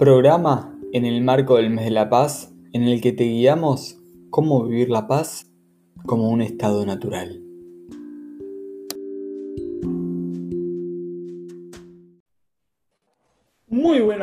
[0.00, 3.98] Programa en el marco del mes de la paz en el que te guiamos
[4.30, 5.52] cómo vivir la paz
[6.06, 7.39] como un estado natural.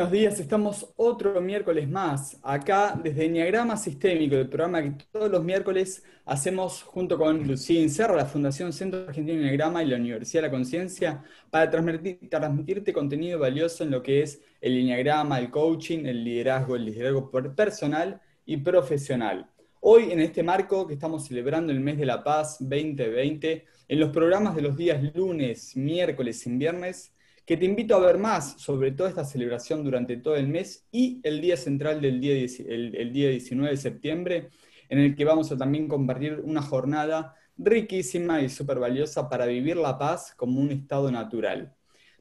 [0.08, 5.44] Buenos días, estamos otro miércoles más acá desde Enneagrama Sistémico, el programa que todos los
[5.44, 10.48] miércoles hacemos junto con Lucía Incerra, la Fundación Centro Argentino Enneagrama y la Universidad de
[10.48, 16.24] la Conciencia para transmitirte contenido valioso en lo que es el Enneagrama, el coaching, el
[16.24, 19.50] liderazgo, el liderazgo personal y profesional.
[19.80, 24.08] Hoy, en este marco que estamos celebrando el mes de la paz 2020, en los
[24.08, 27.12] programas de los días lunes, miércoles y viernes,
[27.48, 31.18] que te invito a ver más sobre toda esta celebración durante todo el mes y
[31.24, 34.50] el día central del día, el, día 19 de septiembre,
[34.90, 39.78] en el que vamos a también compartir una jornada riquísima y súper valiosa para vivir
[39.78, 41.74] la paz como un estado natural.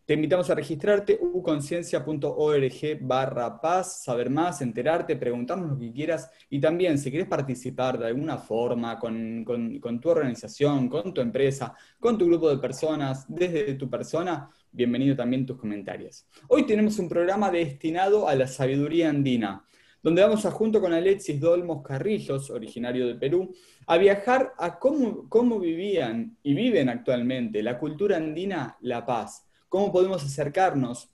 [0.07, 6.61] Te invitamos a registrarte uconciencia.org barra paz, saber más, enterarte, preguntarnos lo que quieras y
[6.61, 12.17] también si quieres participar de alguna forma con, con tu organización, con tu empresa, con
[12.17, 16.25] tu grupo de personas, desde tu persona, bienvenido también tus comentarios.
[16.47, 19.65] Hoy tenemos un programa destinado a la sabiduría andina,
[20.01, 23.53] donde vamos a, junto con Alexis Dolmos Carrillos, originario de Perú,
[23.87, 29.91] a viajar a cómo, cómo vivían y viven actualmente la cultura andina, la paz, cómo
[29.91, 31.09] podemos acercarnos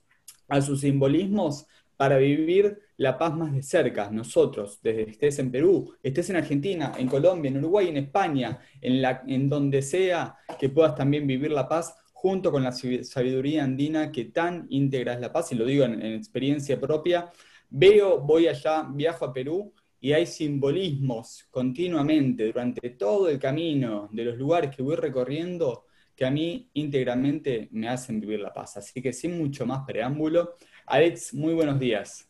[0.48, 1.66] a sus simbolismos
[1.96, 6.36] para vivir la paz más de cerca, nosotros, desde que estés en Perú, estés en
[6.36, 11.50] Argentina, en Colombia, en Uruguay, en España, en, en donde sea que puedas también vivir
[11.50, 11.94] la paz,
[12.24, 16.00] junto con la sabiduría andina que tan íntegra es la paz, y lo digo en,
[16.00, 17.30] experiencia propia,
[17.68, 24.24] veo, voy allá, viajo a Perú y hay simbolismos continuamente durante todo el camino de
[24.24, 25.84] los lugares que voy recorriendo
[26.16, 28.76] que a mí íntegramente me hacen vivir la paz.
[28.76, 30.54] Así que sin mucho más preámbulo,
[30.86, 32.28] Alex, muy buenos días.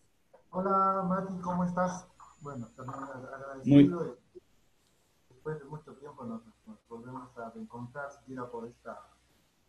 [0.51, 2.07] Hola Mati, ¿cómo estás?
[2.41, 4.19] Bueno, también agradecido.
[5.29, 6.43] Después de mucho tiempo nos,
[6.89, 8.99] volvemos a reencontrar, siquiera por esta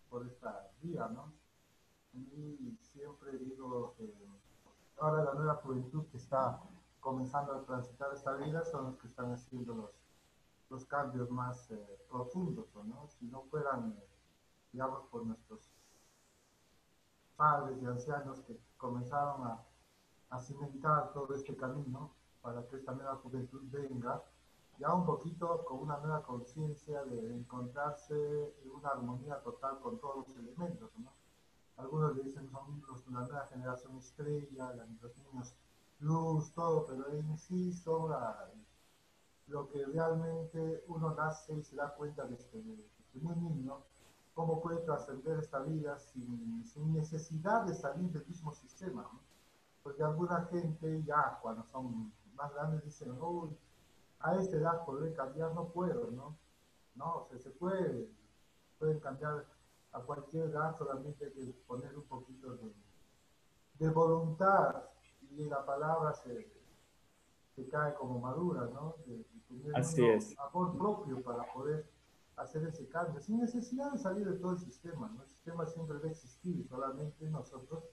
[0.09, 1.33] por esta vía, ¿no?
[2.13, 4.13] Y siempre digo que
[4.99, 6.61] ahora la nueva juventud que está
[7.01, 10.04] comenzando a transitar esta vida son los que están haciendo los,
[10.75, 13.07] los cambios más eh, profundos, ¿no?
[13.07, 14.07] Si no fueran, eh,
[14.73, 15.71] digamos, por nuestros
[17.37, 19.63] padres y ancianos que comenzaron a,
[20.31, 24.21] a cimentar todo este camino para que esta nueva juventud venga,
[24.77, 30.27] ya un poquito con una nueva conciencia de encontrarse en una armonía total con todos
[30.27, 31.13] los elementos, ¿no?
[31.77, 35.55] Algunos le dicen son los, la nueva generación estrella, los niños
[35.99, 38.11] luz, todo, pero en sí son
[39.47, 42.61] lo que realmente uno nace y se da cuenta desde,
[43.13, 43.83] muy niño,
[44.33, 49.03] cómo puede trascender esta vida sin, sin, necesidad de salir del mismo sistema.
[49.03, 49.19] ¿no?
[49.83, 53.55] Porque alguna gente ya cuando son más grandes dicen, uy,
[54.19, 56.35] a esta edad poder cambiar no puedo, ¿no?
[56.95, 58.09] No, se, se puede,
[58.79, 59.45] pueden cambiar
[59.91, 62.73] a cualquier edad, solamente hay que poner un poquito de,
[63.79, 64.83] de voluntad
[65.31, 66.51] y la palabra se,
[67.55, 68.95] se, cae como madura, ¿no?
[69.47, 70.35] Tener Así es.
[70.39, 71.89] amor propio para poder
[72.35, 75.23] hacer ese cambio, sin necesidad de salir de todo el sistema, ¿no?
[75.23, 77.83] El sistema siempre debe existir, solamente nosotros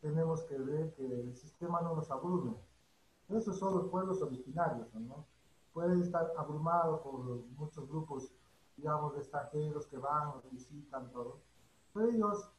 [0.00, 2.54] tenemos que ver que el sistema no nos abrume.
[3.28, 5.24] Esos son los pueblos originarios, ¿no?
[5.72, 7.20] puede estar abrumado por
[7.56, 8.30] muchos grupos,
[8.76, 11.38] digamos, de extranjeros que van, visitan, todo.
[11.92, 12.50] Pero ellos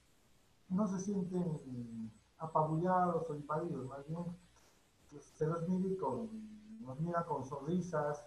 [0.70, 4.24] no se sienten apabullados o invadidos, más bien
[5.10, 6.30] pues, se los mira con,
[6.82, 8.26] nos mira con sonrisas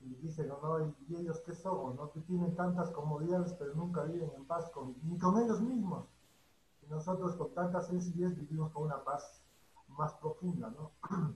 [0.00, 1.94] y dicen, no, ¿y ellos qué somos?
[1.96, 2.10] ¿no?
[2.10, 6.06] Que tienen tantas comodidades, pero nunca viven en paz con, ni con ellos mismos.
[6.82, 9.42] Y nosotros con tanta sencillez vivimos con una paz
[9.88, 10.90] más profunda, ¿no?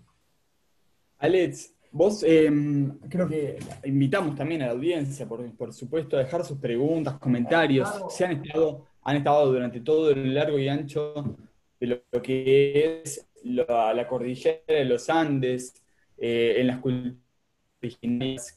[1.19, 6.59] Alex, Vos em, creo que invitamos también a la audiencia, por, supuesto, a dejar sus
[6.59, 7.89] preguntas, comentarios.
[8.11, 11.37] Se han estado, han estado durante todo el largo y ancho
[11.81, 15.83] de lo, que es la, cordillera de los Andes,
[16.19, 17.23] eh, en las culturas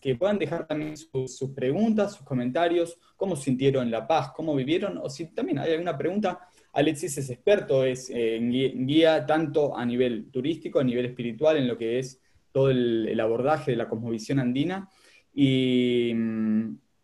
[0.01, 5.09] que puedan dejar también sus preguntas, sus comentarios, cómo sintieron la paz, cómo vivieron, o
[5.09, 6.39] si también hay alguna pregunta.
[6.73, 11.77] Alexis es experto, es eh, guía tanto a nivel turístico, a nivel espiritual, en lo
[11.77, 12.19] que es
[12.51, 14.89] todo el, abordaje de la cosmovisión andina
[15.33, 16.11] y,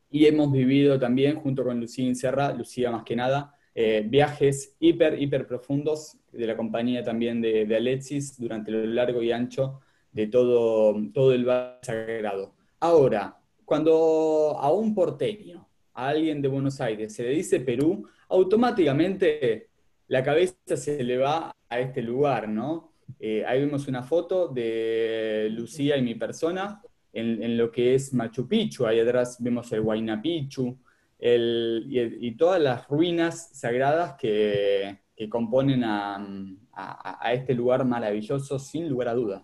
[0.09, 5.21] y, hemos vivido también junto con Lucía Incerra, Lucía más que nada, eh, viajes hiper,
[5.21, 9.81] hiper profundos de la compañía también de, de, Alexis durante lo largo y ancho
[10.17, 12.55] de todo, todo el valle sagrado.
[12.79, 19.69] Ahora, cuando a un porteño, a alguien de Buenos Aires, se le dice Perú, automáticamente
[20.07, 22.93] la cabeza se le va a este lugar, ¿no?
[23.19, 26.81] Eh, ahí vemos una foto de Lucía y mi persona
[27.13, 28.87] en, lo que es Machu Picchu.
[28.87, 30.79] Ahí atrás vemos el Huayna Picchu
[31.19, 34.97] y, todas las ruinas sagradas que,
[35.29, 39.43] componen a, este lugar maravilloso, sin lugar a duda.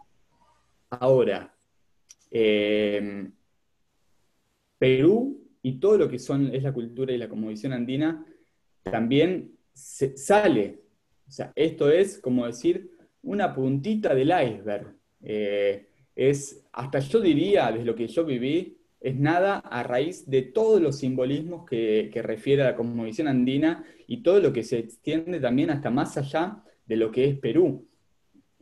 [1.00, 1.56] Ahora,
[2.32, 3.30] eh,
[4.78, 8.26] Perú y todo lo que son, es la cultura y la cosmovisión andina
[8.82, 10.82] también sale.
[11.28, 12.92] O sea, esto es como decir
[13.22, 14.96] una puntita del iceberg.
[15.22, 20.44] Eh, es, hasta yo diría, desde lo que yo viví, es nada a raíz de
[20.44, 25.40] todos los simbolismos que, refiere a la cosmovisión andina y todo lo que se extiende
[25.40, 27.88] también hasta más allá de lo que es Perú.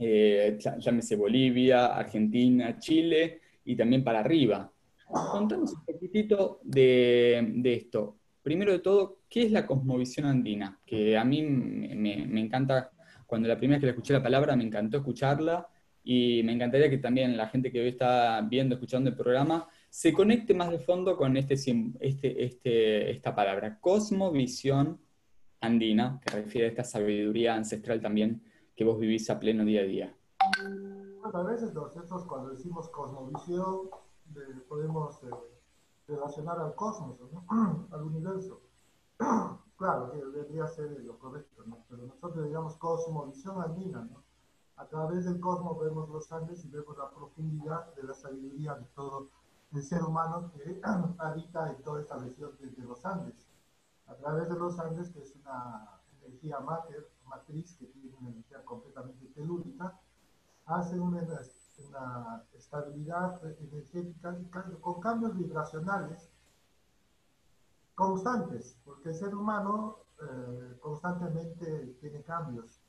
[0.04, 4.72] Eh, llámese Bolivia, Argentina, Chile y también para arriba.
[5.06, 8.18] Contanos un poquitito de, de esto.
[8.42, 10.80] Primero de todo, ¿qué es la cosmovisión andina?
[10.88, 12.90] Que a mí me, encanta,
[13.28, 15.68] cuando la primera vez que la escuché la palabra, me encantó escucharla
[16.04, 20.14] y me encantaría que también la gente que hoy está viendo, escuchando el programa, se
[20.14, 25.00] conecte más de fondo con este, este, este, esta palabra, cosmovisión
[25.60, 28.42] andina, que refiere a esta sabiduría ancestral también
[28.82, 30.18] que vos vivís a pleno día a día.
[31.22, 33.92] Bueno, a veces nosotros cuando decimos cosmovisión
[34.68, 35.30] podemos eh,
[36.08, 37.20] relacionar al cosmos,
[37.92, 38.60] al universo.
[39.78, 41.86] claro, que debería ser lo correcto, ¿no?
[41.88, 44.24] pero nosotros digamos cosmovisión andina, ¿no?
[44.78, 48.86] A través del cosmos vemos los Andes y vemos la profundidad de la sabiduría de
[48.96, 49.30] todo
[49.74, 50.82] el ser humano que
[51.20, 53.48] habita en toda esta región de, los Andes.
[54.08, 58.64] A través de los Andes, que es una energía mater, matriz, que tiene una energía
[58.64, 60.00] completamente telúrica,
[60.66, 61.22] hace una,
[61.88, 64.38] una estabilidad energética
[64.82, 66.30] con cambios vibracionales
[67.96, 72.80] constantes, porque el ser humano eh, constantemente tiene cambios.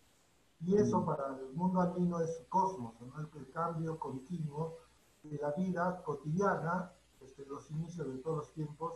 [0.60, 1.06] Y eso mm.
[1.06, 3.12] para el mundo andino es cosmos, ¿no?
[3.18, 4.78] el cambio continuo
[5.22, 8.94] de la vida cotidiana, desde los inicios de todos los tiempos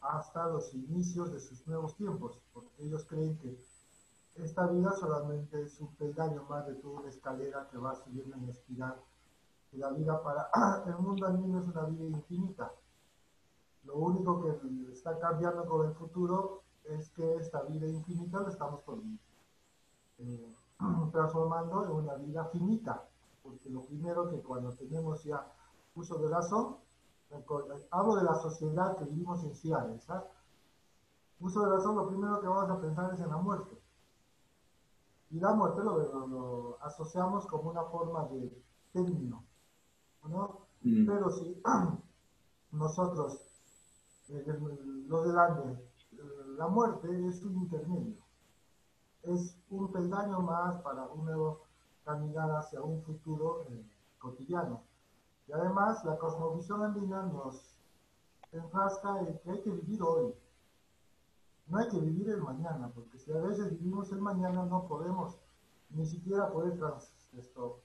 [0.00, 3.50] hasta los inicios de sus nuevos tiempos, porque ellos creen que
[4.36, 8.48] esta vida solamente es un peldaño más de toda una escalera que va subiendo en
[8.48, 8.96] espiral.
[9.72, 10.50] Y la vida para
[10.86, 12.72] el mundo andino es una vida infinita.
[13.84, 18.80] Lo único que está cambiando con el futuro es que esta vida infinita la estamos
[20.18, 20.54] eh,
[21.12, 23.04] transformando en una vida finita.
[23.42, 25.46] Porque lo primero que cuando tenemos ya
[25.94, 26.76] uso de razón,
[27.90, 30.24] hablo de la sociedad que vivimos en Ciales, ¿ah?
[31.40, 33.76] Uso de razón, lo primero que vamos a pensar es en la muerte.
[35.30, 38.62] Y la muerte lo, asociamos como una forma de
[38.92, 39.44] término,
[40.28, 40.66] ¿no?
[40.82, 41.06] Mm.
[41.06, 41.60] Pero si
[42.72, 43.40] nosotros
[44.28, 45.78] lo delante,
[46.56, 48.16] la muerte es un intermedio,
[49.22, 51.62] es un peldaño más para un nuevo
[52.04, 53.84] caminar hacia un futuro eh,
[54.18, 54.82] cotidiano.
[55.46, 57.76] Y además la cosmovisión andina nos
[58.52, 60.34] enfrasca en que hay que vivir hoy,
[61.66, 65.38] no hay que vivir el mañana, porque si a veces vivimos el mañana no podemos
[65.90, 66.78] ni siquiera poder
[67.32, 67.80] esto,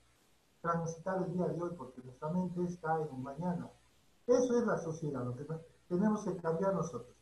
[0.62, 3.70] transitar el día de hoy, porque nuestra mente está en el mañana.
[4.28, 5.46] Eso es la sociedad, lo que
[5.88, 7.16] tenemos que cambiar nosotros.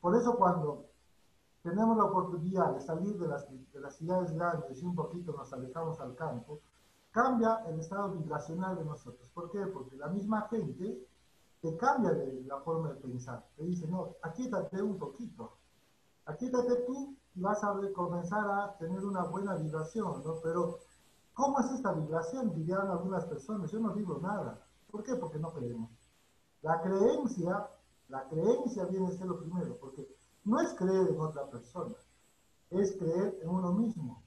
[0.00, 0.86] Por eso cuando
[1.62, 5.52] tenemos la oportunidad de salir de las, de las ciudades grandes y un poquito nos
[5.52, 6.60] alejamos al campo,
[7.10, 9.28] cambia el estado vibracional de nosotros.
[9.30, 9.66] ¿Por qué?
[9.66, 11.06] Porque la misma gente
[11.60, 13.44] te cambia de la forma de pensar.
[13.56, 15.56] Te dice, no, aquítate un poquito.
[16.28, 20.40] Aquítate tú y vas a comenzar a tener una buena vibración, ¿no?
[20.42, 20.78] Pero,
[21.34, 22.54] ¿cómo es esta vibración?
[22.54, 23.70] Dirían algunas personas.
[23.72, 24.64] Yo no digo nada.
[24.90, 25.16] ¿Por qué?
[25.16, 25.90] Porque no creemos.
[26.62, 27.68] La creencia
[28.08, 30.08] la creencia viene a ser lo primero, porque
[30.44, 31.94] no es creer en otra persona,
[32.70, 34.22] es creer en uno mismo.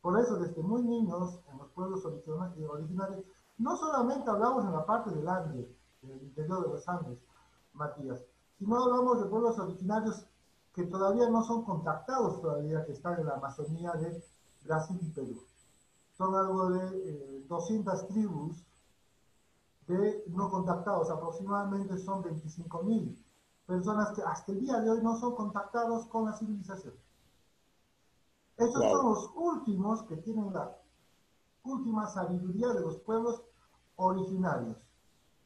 [0.00, 3.24] Por eso, desde muy niños, en los pueblos originarios,
[3.58, 7.18] no solamente hablamos en la parte del Ande, del interior de los Andes,
[7.74, 8.24] Matías,
[8.58, 10.26] sino hablamos de pueblos originarios
[10.74, 14.22] que todavía no son contactados todavía, que están en la Amazonía de
[14.64, 15.40] Brasil y Perú.
[16.16, 18.64] Son algo de 200 eh, tribus
[19.86, 23.16] de no contactados, aproximadamente son 25.000
[23.66, 26.94] personas que hasta el día de hoy no son contactados con la civilización.
[28.56, 30.76] Estos son los últimos que tienen la
[31.64, 33.42] última sabiduría de los pueblos
[33.96, 34.76] originarios.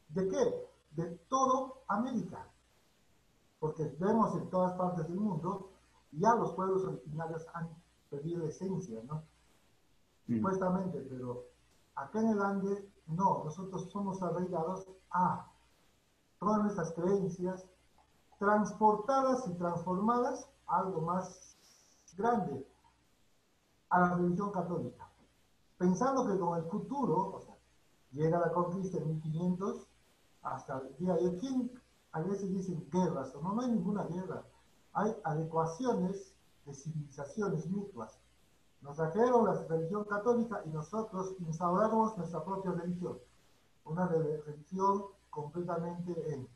[0.09, 0.67] ¿De qué?
[0.91, 2.47] De todo América.
[3.59, 5.69] Porque vemos en todas partes del mundo,
[6.11, 7.69] ya los pueblos originarios han
[8.09, 9.23] perdido esencia, ¿no?
[10.27, 10.35] Mm.
[10.35, 11.45] Supuestamente, pero
[11.95, 15.47] acá en el Ande no, nosotros somos arraigados a
[16.39, 17.65] todas nuestras creencias
[18.37, 21.57] transportadas y transformadas a algo más
[22.15, 22.65] grande,
[23.89, 25.05] a la religión católica.
[25.77, 27.55] pensando que con el futuro, o sea,
[28.11, 29.87] llega la conquista en 1500,
[30.41, 31.71] hasta el día de hoy,
[32.11, 33.33] a veces dicen guerras?
[33.35, 34.43] No, no hay ninguna guerra.
[34.93, 36.33] Hay adecuaciones
[36.65, 38.19] de civilizaciones mutuas.
[38.81, 43.17] Nos trajeron la religión católica y nosotros instauramos nuestra propia religión.
[43.85, 46.47] Una religión completamente en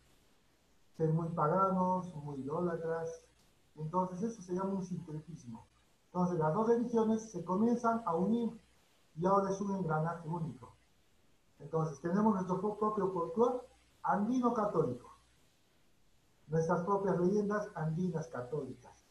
[0.97, 3.23] ser muy paganos, muy idólatras.
[3.75, 5.65] Entonces eso se llama un sincretismo.
[6.07, 8.51] Entonces las dos religiones se comienzan a unir
[9.15, 10.73] y ahora es un engranaje único.
[11.59, 13.59] Entonces tenemos nuestro propio folclore
[14.03, 15.12] andino católico,
[16.47, 19.03] nuestras propias leyendas andinas católicas.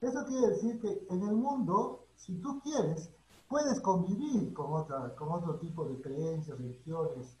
[0.00, 3.10] Eso quiere decir que en el mundo, si tú quieres,
[3.48, 7.36] puedes convivir con, otra, con otro tipo de creencias, religiones,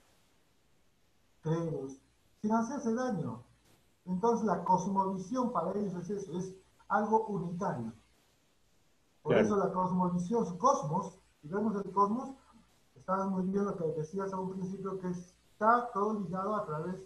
[1.42, 1.96] credos,
[2.42, 3.42] sin hacerse daño.
[4.04, 6.54] Entonces la cosmovisión para ellos es eso, es
[6.88, 7.92] algo unitario.
[9.22, 12.30] Por eso la cosmovisión, su cosmos, si vemos el cosmos,
[12.94, 17.00] está muy bien lo que decías a un principio, que está todo ligado a través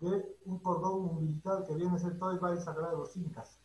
[0.00, 3.58] de un cordón umbilical que viene a ser todo el Valle Sagrado de los Incas.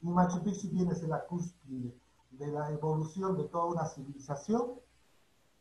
[0.00, 1.94] Y Machu Picchu viene a ser la cúspide
[2.30, 4.72] de la evolución de toda una civilización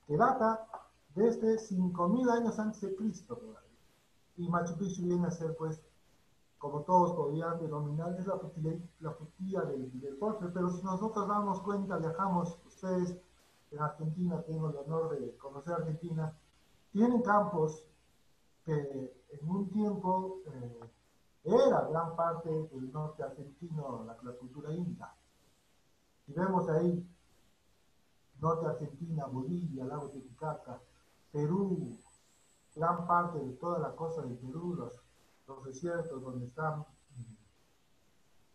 [0.05, 0.67] que data
[1.15, 3.41] desde 5.000 años antes de Cristo.
[4.37, 5.81] Y Machu Picchu viene a ser, pues,
[6.57, 8.37] como todos podrían denominar, es la
[9.11, 13.17] frutilla, del, del postre, pero si nosotros damos cuenta, viajamos, ustedes
[13.71, 16.33] en Argentina, tengo el honor de conocer Argentina,
[16.91, 17.83] tienen campos
[18.67, 20.91] que en un tiempo eh,
[21.45, 25.15] era gran parte del norte argentino, la, cultura inca.
[26.27, 27.07] Y vemos ahí
[28.41, 30.81] norte Argentina, Bolivia, lago Titicaca,
[31.31, 31.97] Perú,
[32.75, 35.01] gran parte de toda la costa de Perú, los
[35.47, 36.85] los desiertos donde están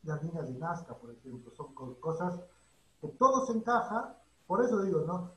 [0.02, 2.38] las líneas de Nazca, por ejemplo, son cosas
[3.00, 4.14] que todo se encaja,
[4.46, 5.30] por eso digo, ¿no?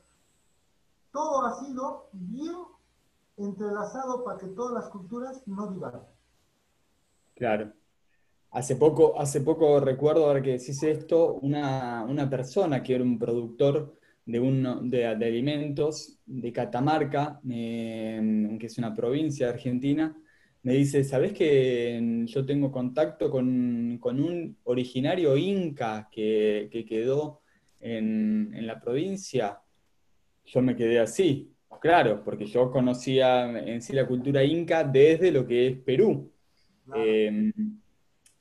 [1.13, 2.57] Todo ha sido bien
[3.37, 6.03] entrelazado para que todas las culturas no divagan.
[7.35, 7.73] Claro.
[8.51, 13.99] Hace poco, hace poco recuerdo, ahora que decís esto, una, persona que era un productor
[14.25, 20.15] de, un, de, alimentos de Catamarca, que es una provincia Argentina,
[20.65, 23.47] me dice, ¿sabes que yo tengo contacto con,
[24.01, 27.41] un originario inca que, quedó
[27.79, 29.61] en, la provincia?
[30.43, 35.45] Yo me quedé así, claro, porque yo conocía en sí la cultura inca desde lo
[35.45, 36.31] que es Perú.
[36.93, 37.51] Em,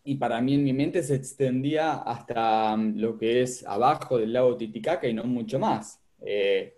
[0.05, 4.33] y para mí en mi mente se extendía hasta mm, lo que es abajo del
[4.33, 6.01] lago Titicaca y no mucho más.
[6.21, 6.75] Eh,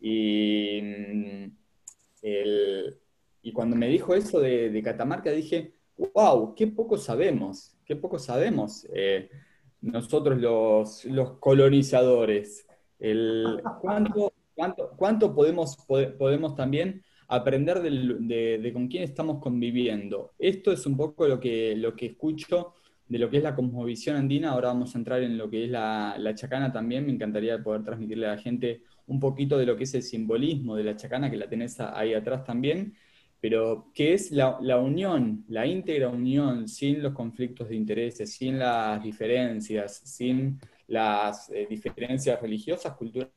[0.00, 1.50] y mm,
[2.22, 2.98] el,
[3.42, 8.86] y cuando me dijo eso de, Catamarca, dije, wow, qué poco sabemos, qué poco sabemos
[8.92, 9.30] eh,
[9.80, 12.66] nosotros los, colonizadores.
[13.80, 20.32] cuánto, cuánto, podemos, podemos también aprender de, con quién estamos conviviendo.
[20.38, 22.74] Esto es un poco lo que, lo que escucho
[23.08, 24.50] de lo que es la cosmovisión andina.
[24.50, 27.06] Ahora vamos a entrar en lo que es la, la, chacana también.
[27.06, 30.74] Me encantaría poder transmitirle a la gente un poquito de lo que es el simbolismo
[30.74, 32.94] de la chacana, que la tenés ahí atrás también
[33.40, 39.02] pero ¿qué es la, unión, la íntegra unión, sin los conflictos de intereses, sin las
[39.02, 40.58] diferencias, sin
[40.88, 43.35] las eh, diferencias religiosas, culturales.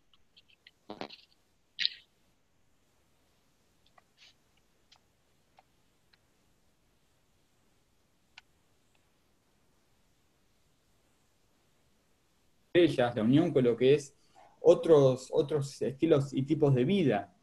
[12.88, 14.16] La unión con lo que es
[14.62, 17.34] otros, otros estilos y tipos de vida.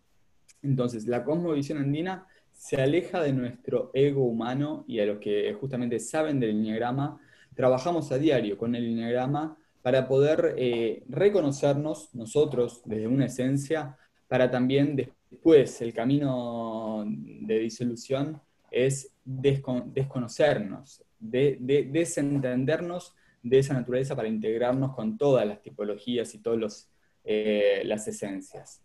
[0.62, 5.98] Entonces, la cosmovisión andina se aleja de nuestro ego humano y a los que justamente
[5.98, 7.20] saben del enneagrama,
[7.54, 14.50] trabajamos a diario con el enneagrama para poder eh, reconocernos nosotros desde una esencia, para
[14.50, 23.14] también después el camino de disolución es desconocernos, de, desentendernos
[23.44, 26.90] de esa naturaleza para integrarnos con todas las tipologías y todas
[27.22, 28.82] eh, las esencias.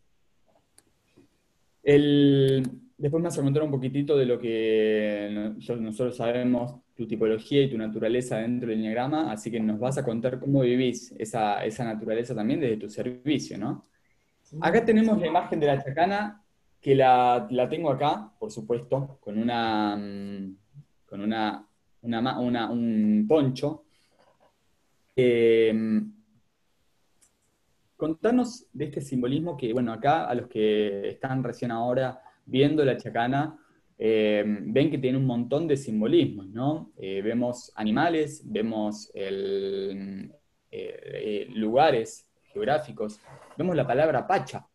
[1.82, 8.38] Después me a un poquitito de lo que nosotros sabemos, tu tipología y tu naturaleza
[8.38, 12.78] dentro del Enneagrama, así que nos vas a contar cómo vivís esa, naturaleza también desde
[12.78, 13.84] tu servicio, ¿no?
[14.62, 16.44] Acá tenemos la imagen de la chacana,
[16.80, 20.56] que la, tengo acá, por supuesto, con una mm,
[21.08, 21.68] con una,
[22.70, 23.86] un poncho.
[25.16, 25.74] Eh,
[27.98, 32.98] contanos de este simbolismo que, bueno, acá a los que están recién ahora viendo la
[32.98, 33.58] chacana,
[34.04, 36.92] eh, ven que tiene un montón de simbolismos, ¿no?
[36.98, 40.28] Eh, vemos animales, vemos eh,
[41.54, 43.20] lugares geográficos,
[43.56, 44.68] vemos la palabra pacha.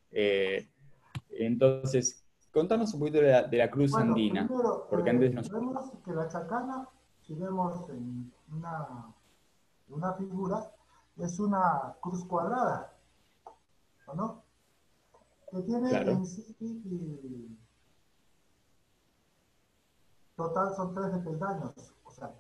[1.29, 4.49] Entonces, contanos un poquito de la, cruz andina.
[4.89, 5.51] porque antes nos...
[5.51, 6.89] Vemos que la chacana,
[7.27, 9.13] si vemos en una,
[9.89, 10.71] una figura,
[11.19, 12.97] es una cruz cuadrada,
[14.15, 14.45] ¿no?
[15.51, 16.55] Que tiene en sí
[20.37, 21.73] total son 13 peldaños,
[22.05, 22.33] o sea,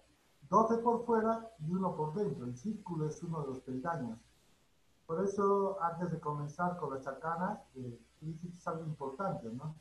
[0.48, 2.44] 12 por fuera y uno por dentro.
[2.44, 4.18] El círculo es uno de los peldaños.
[5.06, 9.74] Por eso, antes de comenzar con la chacana, eh, es algo importante, ¿no?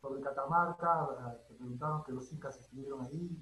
[0.00, 3.36] Sobre Catamarca, te preguntaron que los incas estuvieron ahí.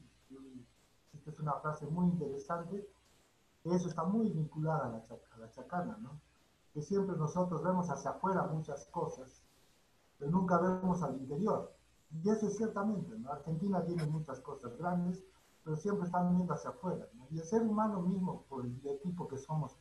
[1.14, 2.88] esta es una frase muy interesante.
[3.64, 6.20] Eso está muy vinculada a la, a la chacana, ¿no?
[6.72, 9.42] Que siempre nosotros vemos hacia afuera muchas cosas,
[10.18, 11.77] pero nunca vemos al interior.
[12.10, 13.14] Y eso es ciertamente.
[13.30, 15.22] Argentina tiene muchas cosas grandes,
[15.64, 17.06] pero siempre están viendo hacia afuera.
[17.30, 19.76] Y el ser humano mismo, por el tipo que somos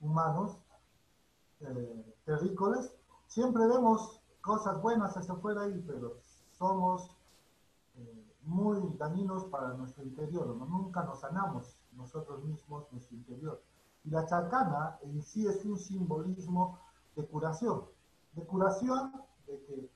[0.00, 0.58] humanos,
[1.60, 2.94] eh, terrícolas,
[3.26, 6.18] siempre vemos cosas buenas hacia afuera ahí, pero
[6.52, 7.10] somos
[7.96, 10.64] eh, muy dañinos para nuestro interior, ¿no?
[10.66, 13.62] nunca nos sanamos nosotros mismos, nuestro interior.
[14.04, 16.78] Y la chacana en sí es un simbolismo
[17.16, 17.84] de curación,
[18.32, 19.12] de curación
[19.46, 19.90] de que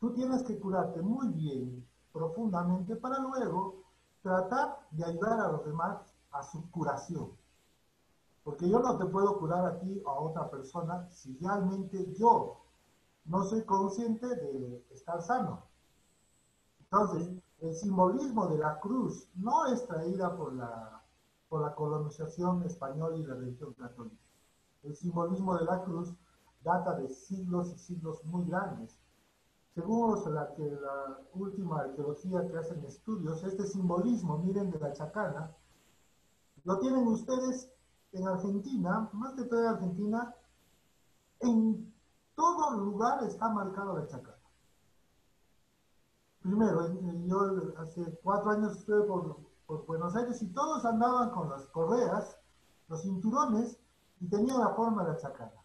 [0.00, 3.84] tú tienes que curarte muy bien, profundamente, para luego
[4.22, 5.98] tratar de ayudar a los demás
[6.32, 7.30] a su curación.
[8.42, 12.56] Porque yo no te puedo curar a ti o a otra persona si realmente yo
[13.26, 15.62] no soy consciente de estar sano.
[16.80, 17.30] Entonces,
[17.60, 21.02] el simbolismo de la cruz no es traída por la,
[21.48, 24.16] por la colonización española y la religión católica.
[24.82, 26.14] El simbolismo de la cruz
[26.64, 28.98] data de siglos y siglos muy grandes.
[30.56, 35.50] Que la última arqueología que hacen estudios, este simbolismo, miren, de la chacana,
[36.64, 37.72] lo tienen ustedes
[38.12, 40.34] en Argentina, más que todo en Argentina,
[41.40, 41.94] en
[42.34, 44.36] todo lugar está marcado la chacana.
[46.42, 46.92] Primero,
[47.26, 47.40] yo
[47.78, 52.36] hace cuatro años estuve por, Buenos Aires y todos andaban con las correas,
[52.88, 53.78] los cinturones
[54.20, 55.59] y tenían la forma de la chacana.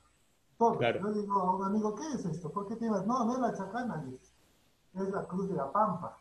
[0.58, 0.78] Todos.
[0.80, 2.50] Yo digo a un amigo, ¿qué es esto?
[2.50, 3.06] ¿Por qué tienes?
[3.06, 4.04] No, no es la chacana,
[4.94, 6.18] es la cruz de la Pampa.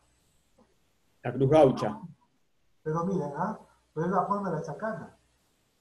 [1.22, 2.00] La cruz gaucha.
[2.82, 3.58] Pero miren, ¿ah?
[3.94, 5.16] Pero es la forma de la chacana.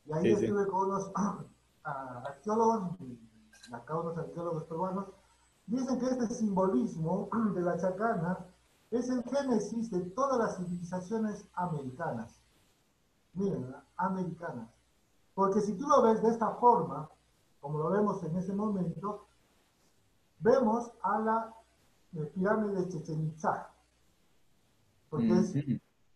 [0.05, 1.11] Y ahí estuve con unos
[1.83, 2.91] arqueólogos,
[3.71, 5.05] acá unos arqueólogos peruanos,
[5.65, 8.45] dicen que este simbolismo de la chacana
[8.91, 12.39] es el génesis de todas las civilizaciones americanas.
[13.33, 14.69] Miren, americanas.
[15.33, 17.09] Porque si tú lo ves de esta forma,
[17.63, 19.25] como lo vemos en ese momento,
[20.39, 21.55] vemos a la
[22.33, 23.69] pirámide de Chichen Itza,
[25.09, 25.55] porque es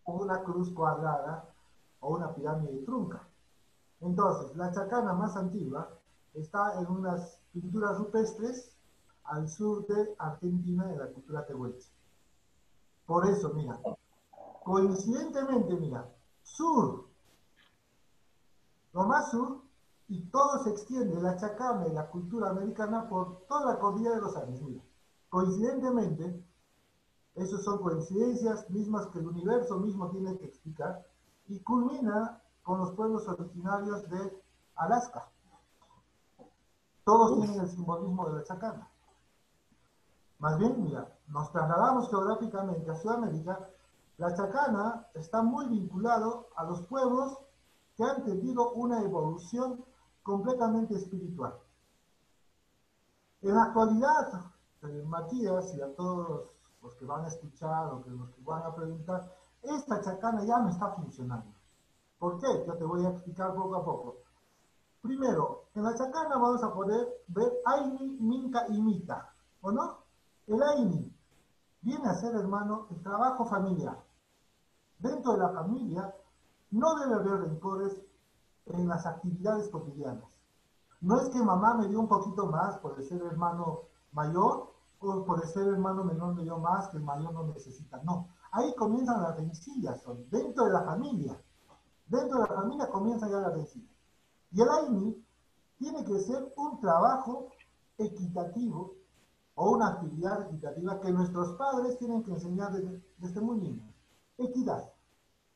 [0.03, 1.49] una cruz cuadrada
[2.01, 3.25] o una pirámide trunca.
[4.01, 5.89] Entonces, la chacana más antigua
[6.33, 8.75] está en unas pinturas rupestres
[9.23, 11.89] al sur de Argentina de la cultura tehuelche.
[13.05, 13.79] Por eso, mira,
[14.65, 16.09] coincidentemente, mira,
[16.43, 17.05] sur,
[18.91, 19.61] lo más sur,
[20.09, 24.21] y todo se extiende, la chacana y la cultura americana, por toda la cordillera de
[24.21, 24.61] los Andes.
[24.61, 24.81] Mira,
[25.29, 26.43] coincidentemente,
[27.35, 31.05] esas son coincidencias mismas que el universo mismo tiene que explicar,
[31.47, 34.43] y culmina con los pueblos originarios de
[34.75, 35.29] Alaska.
[37.03, 38.89] Todos tienen el simbolismo de la chacana.
[40.39, 43.69] Más bien, mira, nos trasladamos geográficamente a Sudamérica,
[44.17, 47.37] la chacana está muy vinculado a los pueblos
[47.95, 49.83] que han tenido una evolución
[50.27, 51.53] completamente espiritual.
[53.41, 54.51] En la actualidad,
[54.83, 56.49] eh, Matías y a todos
[56.83, 60.69] los que van a escuchar o que los van a preguntar, esta chacana ya no
[60.69, 61.49] está funcionando.
[62.19, 62.65] ¿Por qué?
[62.67, 64.15] Yo te voy a explicar poco a poco.
[65.01, 69.99] Primero, en la chacana vamos a poder ver Aini, Minca y Mita, ¿o no?
[70.47, 71.09] El Aini
[71.81, 73.97] viene a ser, hermano, el trabajo familiar.
[74.99, 76.13] Dentro de la familia
[76.71, 78.01] no debe haber rencores
[78.69, 80.25] en las actividades cotidianas.
[81.01, 85.45] No es que mamá me dio un poquito más por ser hermano mayor o por
[85.45, 88.01] ser hermano menor me dio más que el mayor no necesita.
[88.03, 91.39] No, ahí comienzan las rencillas, son dentro de la familia.
[92.07, 93.87] Dentro de la familia comienza ya la vencida.
[94.51, 95.25] Y el AINI
[95.77, 97.49] tiene que ser un trabajo
[97.97, 98.95] equitativo
[99.55, 102.71] o una actividad equitativa que nuestros padres tienen que enseñar
[103.17, 103.93] desde, muy niños.
[104.37, 104.91] Equidad.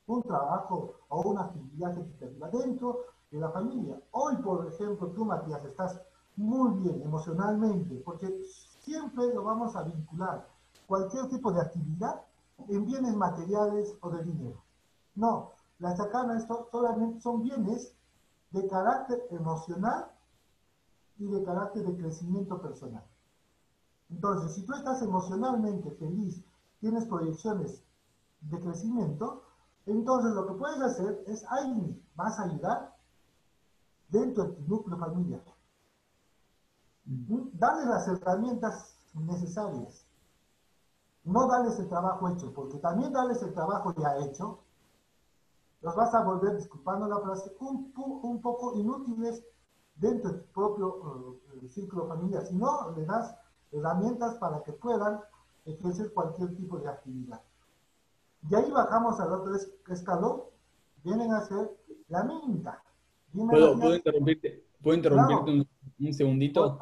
[0.08, 4.02] Un trabajo o una actividad equitativa dentro de la familia.
[4.12, 6.02] Hoy, por ejemplo, tú, Matías, estás
[6.36, 8.42] muy bien emocionalmente, porque
[8.80, 10.48] siempre lo vamos a vincular
[10.88, 12.22] cualquier tipo de actividad
[12.68, 14.62] en bienes materiales o de dinero.
[15.16, 16.40] No, la chacana
[16.72, 17.94] solamente son bienes
[18.52, 20.12] de carácter emocional
[21.18, 23.04] y de carácter de crecimiento personal.
[24.10, 26.44] Entonces, si tú estás emocionalmente feliz,
[26.80, 27.84] tienes proyecciones
[28.42, 29.44] de crecimiento,
[29.86, 32.96] entonces lo que puedes hacer es, ahí vas a ayudar
[34.10, 35.44] dentro de tu núcleo familiar.
[37.06, 40.06] Dale las herramientas necesarias.
[41.24, 44.60] No darles el trabajo hecho, porque también darles el trabajo ya hecho,
[45.82, 49.44] los vas a volver, disculpando la frase, un, un poco inútiles
[49.96, 52.46] dentro de tu propio eh, círculo familiar.
[52.46, 53.36] Si no, le das
[53.72, 55.22] herramientas para que puedan
[55.65, 57.41] ejercer cualquier tipo de actividad.
[58.50, 59.54] Y ahí bajamos al otro
[59.90, 60.42] escalón,
[61.04, 61.70] vienen a ser
[62.08, 62.82] la minta.
[63.34, 64.64] ¿Puedo, interrumpirte,
[66.00, 66.78] un, segundito?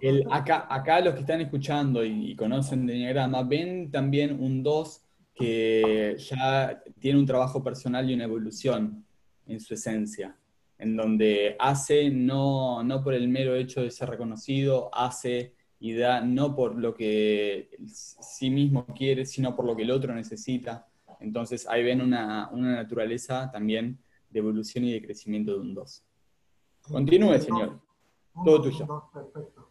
[0.00, 5.02] El, acá, acá los que están escuchando y, conocen de Enneagrama ven también un 2
[5.34, 9.04] que ya tiene un trabajo personal y una evolución
[9.46, 10.36] en su esencia,
[10.78, 16.20] en donde hace no, no por el mero hecho de ser reconocido, hace y da
[16.20, 20.86] no por lo que sí mismo quiere, sino por lo que el otro necesita.
[21.20, 26.04] Entonces ahí ven una, naturaleza también de evolución y de crecimiento de un 2.
[26.90, 27.80] Continúe, señor.
[28.44, 29.10] Todo tuyo.
[29.12, 29.68] Perfecto.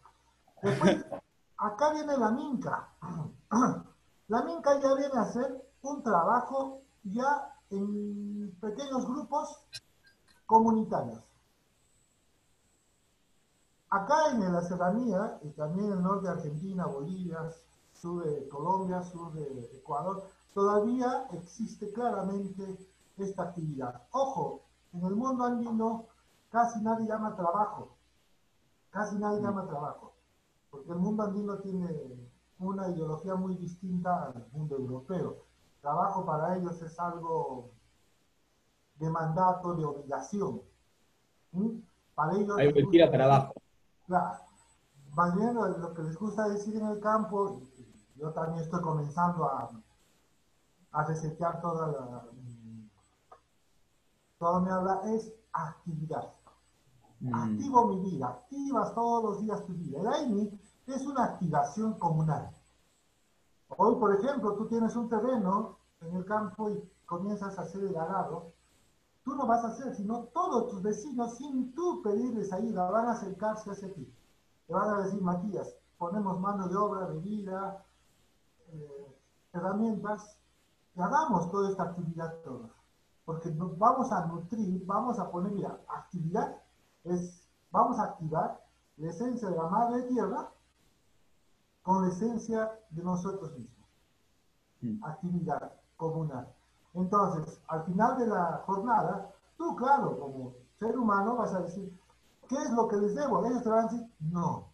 [0.62, 1.04] Después,
[1.56, 2.88] acá viene la minca.
[4.28, 9.58] La minca ya viene a hacer un trabajo ya en pequeños grupos
[10.46, 11.20] comunitarios.
[13.88, 17.50] Acá en la serranía, y también en el norte de Argentina, Bolivia,
[17.92, 22.78] sur de Colombia, sur de Ecuador, todavía existe claramente
[23.16, 24.02] esta actividad.
[24.12, 26.06] Ojo, en el mundo andino
[26.50, 27.96] casi nadie llama trabajo,
[28.90, 30.12] casi nadie llama trabajo,
[30.70, 31.88] porque el mundo andino tiene
[32.58, 35.44] una ideología muy distinta al mundo europeo.
[35.80, 37.70] Trabajo para ellos es algo
[38.96, 40.60] de mandato, de obligación.
[42.14, 42.58] Para ellos...
[42.58, 43.54] Hay que tira para abajo.
[44.06, 44.38] Claro.
[45.14, 47.60] Más bien lo, que les gusta decir en el campo,
[48.16, 49.70] yo también estoy comenzando a,
[50.92, 52.24] a resetear toda la...
[54.38, 56.32] Todo me habla es actividad.
[57.20, 57.34] Mm.
[57.34, 60.00] Activo mi vida, activas todos los días tu vida.
[60.00, 62.50] El AIMI es una activación comunal.
[63.76, 67.96] Hoy, por ejemplo, tú tienes un terreno en el campo y comienzas a hacer el
[67.96, 68.52] arado.
[69.22, 73.12] Tú no vas a hacer, sino todos tus vecinos, sin tú pedirles ayuda, van a
[73.12, 74.10] acercarse hacia ti.
[74.66, 77.84] Te van a decir, Matías, ponemos mano de obra, bebida,
[78.72, 79.16] eh,
[79.52, 80.36] herramientas,
[80.94, 82.70] y hagamos toda esta actividad todos.
[83.24, 86.56] Porque nos vamos a nutrir, vamos a poner, mira, actividad
[87.04, 88.60] es, vamos a activar
[88.96, 90.50] la esencia de la madre tierra
[91.82, 93.88] con la esencia de nosotros mismos.
[95.02, 96.48] Actividad comunal.
[96.94, 101.96] Entonces, al final de la jornada, tú, claro, como ser humano, vas a decir,
[102.48, 103.44] ¿qué es lo que les debo?
[103.44, 104.70] Ellos te van a decir, no.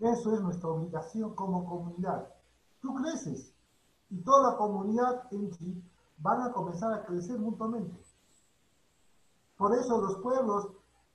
[0.00, 2.28] Eso es nuestra obligación como comunidad.
[2.82, 3.53] Tú creces
[4.14, 5.82] y toda la comunidad en sí
[6.18, 8.00] van a comenzar a crecer mutuamente.
[9.56, 10.68] Por eso los pueblos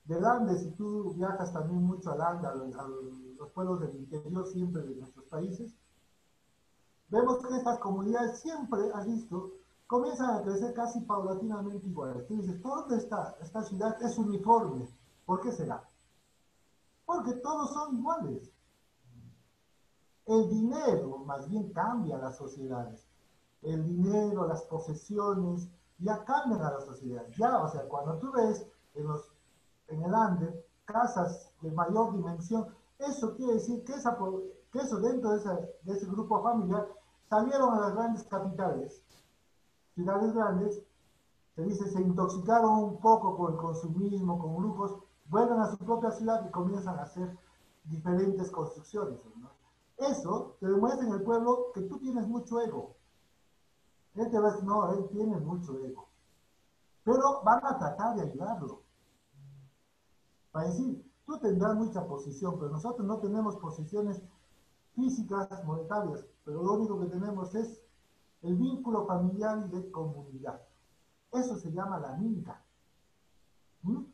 [0.03, 2.75] del Andes, si tú viajas también mucho al Andes,
[3.37, 5.73] los pueblos del interior siempre de nuestros países,
[7.07, 9.51] vemos que estas comunidades siempre, has visto,
[9.87, 12.27] comienzan a crecer casi paulatinamente iguales.
[12.27, 13.95] Tú dices, ¿dónde está esta ciudad?
[14.03, 14.89] Es uniforme.
[15.25, 15.87] ¿Por qué será?
[17.05, 18.51] Porque todos son iguales.
[20.29, 23.07] El dinero más bien cambia las sociedades.
[23.63, 27.27] El dinero, las posesiones, ya cambian a la.
[27.35, 28.63] Ya, o sea, cuando tú ves
[28.93, 29.33] en, los,
[29.87, 32.67] el Ande casas de mayor dimensión,
[32.99, 36.87] eso quiere decir que, eso dentro de, ese grupo familiar
[37.27, 39.01] salieron a las grandes capitales,
[39.95, 40.79] ciudades grandes,
[41.55, 44.93] se dice, se intoxicaron un poco con el consumismo, con grupos,
[45.27, 47.35] vuelven a su propia ciudad y comienzan a hacer
[47.85, 49.19] diferentes construcciones.
[49.99, 52.95] Eso te demuestra en el pueblo que tú tienes mucho ego.
[54.15, 56.07] Él te va a decir, no, él tiene mucho ego.
[57.03, 58.81] Pero van a tratar de ayudarlo.
[60.51, 64.19] Para decir, Tú tendrás mucha posición, pero nosotros no tenemos posiciones
[64.95, 67.83] físicas, monetarias, pero lo único que tenemos es
[68.41, 70.59] el vínculo familiar y de comunidad.
[71.31, 72.65] Eso se llama la minca.
[73.83, 74.05] ¿Mm?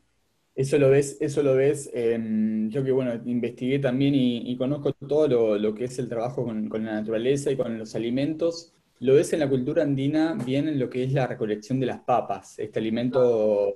[0.56, 5.76] Eso lo ves, eso lo ves, yo que bueno, investigué también y, conozco todo lo,
[5.76, 8.74] que es el trabajo con, con, la naturaleza y con los alimentos.
[9.00, 12.00] Lo ves en la cultura andina bien en lo que es la recolección de las
[12.00, 13.76] papas, este alimento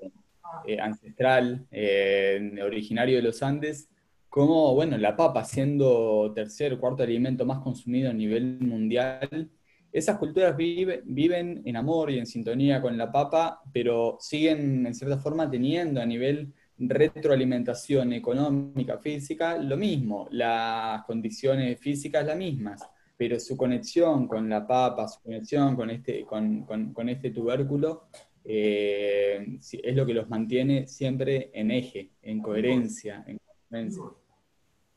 [0.66, 3.90] eh, ancestral, eh, originario de los Andes,
[4.30, 9.50] como, bueno, la papa siendo tercer o cuarto alimento más consumido a nivel mundial,
[9.92, 15.18] esas culturas viven en amor y en sintonía con la papa, pero siguen en cierta
[15.18, 22.88] forma teniendo a nivel retroalimentación económica, física, lo mismo, las condiciones físicas las mismas,
[23.18, 28.04] pero su conexión con la papa, su conexión con este, con, este tubérculo,
[28.46, 33.40] eh, es lo que los mantiene siempre en eje, en coherencia, en
[33.70, 34.04] coherencia.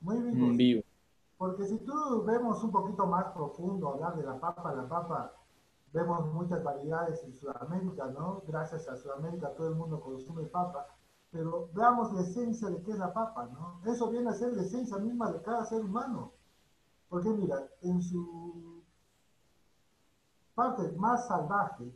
[0.00, 0.56] Muy bien.
[0.56, 0.82] Vivo.
[1.36, 5.34] Porque si tú vemos un poquito más profundo hablar de la papa, la papa,
[5.92, 8.44] vemos muchas variedades en Sudamérica, ¿no?
[8.46, 10.86] Gracias a Sudamérica todo el mundo consume papa
[11.32, 13.80] pero veamos la esencia de qué es la papa, ¿no?
[13.90, 16.32] Eso viene a ser la esencia misma de cada ser humano.
[17.08, 18.82] Porque mira, en su
[20.54, 21.90] parte más salvaje,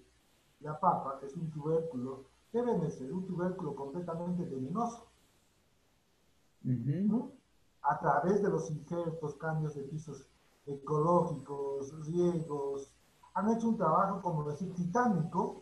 [0.60, 5.06] la papa, es un tubérculo, debe de ser un tubérculo completamente venenoso.
[7.82, 10.26] A través de los injertos, cambios de pisos
[10.64, 12.90] ecológicos, riegos,
[13.34, 15.58] han hecho un trabajo, como decir, titánico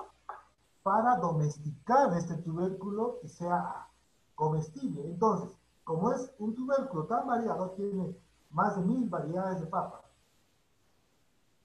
[0.84, 3.88] para domesticar este tubérculo y sea
[4.34, 5.02] comestible.
[5.06, 8.14] Entonces, como es un tubérculo tan variado, tiene
[8.50, 10.02] más de mil variedades de papa.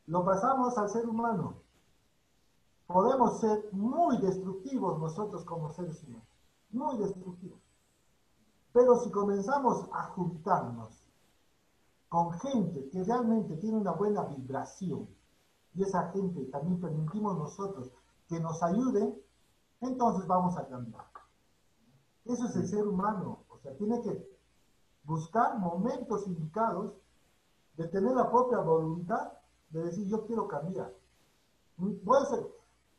[0.07, 1.55] Lo pasamos al ser humano.
[2.87, 6.27] Podemos ser muy destructivos nosotros como seres humanos,
[6.71, 7.59] muy destructivos.
[8.71, 11.03] Pero si comenzamos a juntarnos
[12.07, 15.09] con gente que realmente tiene una buena vibración,
[15.75, 17.91] y esa gente también permitimos nosotros
[18.29, 19.19] que nos ayuden,
[19.81, 21.05] entonces vamos a cambiar.
[22.25, 23.43] Eso es el ser humano.
[23.49, 24.39] O sea, tiene que
[25.03, 26.93] buscar momentos indicados
[27.75, 29.31] de tener la propia voluntad
[29.71, 30.93] de decir yo quiero cambiar.
[32.05, 32.45] Puede ser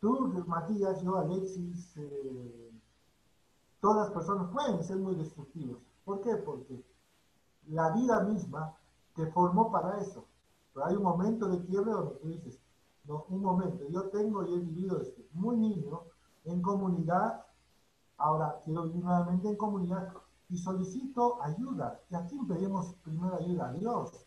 [0.00, 2.72] tú, Matías, yo, Alexis, eh,
[3.80, 5.78] todas las personas pueden ser muy destructivos.
[6.04, 6.36] ¿Por qué?
[6.36, 6.84] Porque
[7.68, 8.74] la vida misma
[9.14, 10.24] te formó para eso.
[10.72, 12.58] Pero hay un momento de quiebre donde tú dices,
[13.28, 16.02] un momento, yo tengo y he vivido desde muy niño
[16.44, 17.44] en comunidad,
[18.16, 20.12] ahora quiero vivir nuevamente en comunidad
[20.48, 22.00] y solicito ayuda.
[22.10, 23.68] ¿Y a quién pedimos primero ayuda?
[23.68, 24.26] A Dios.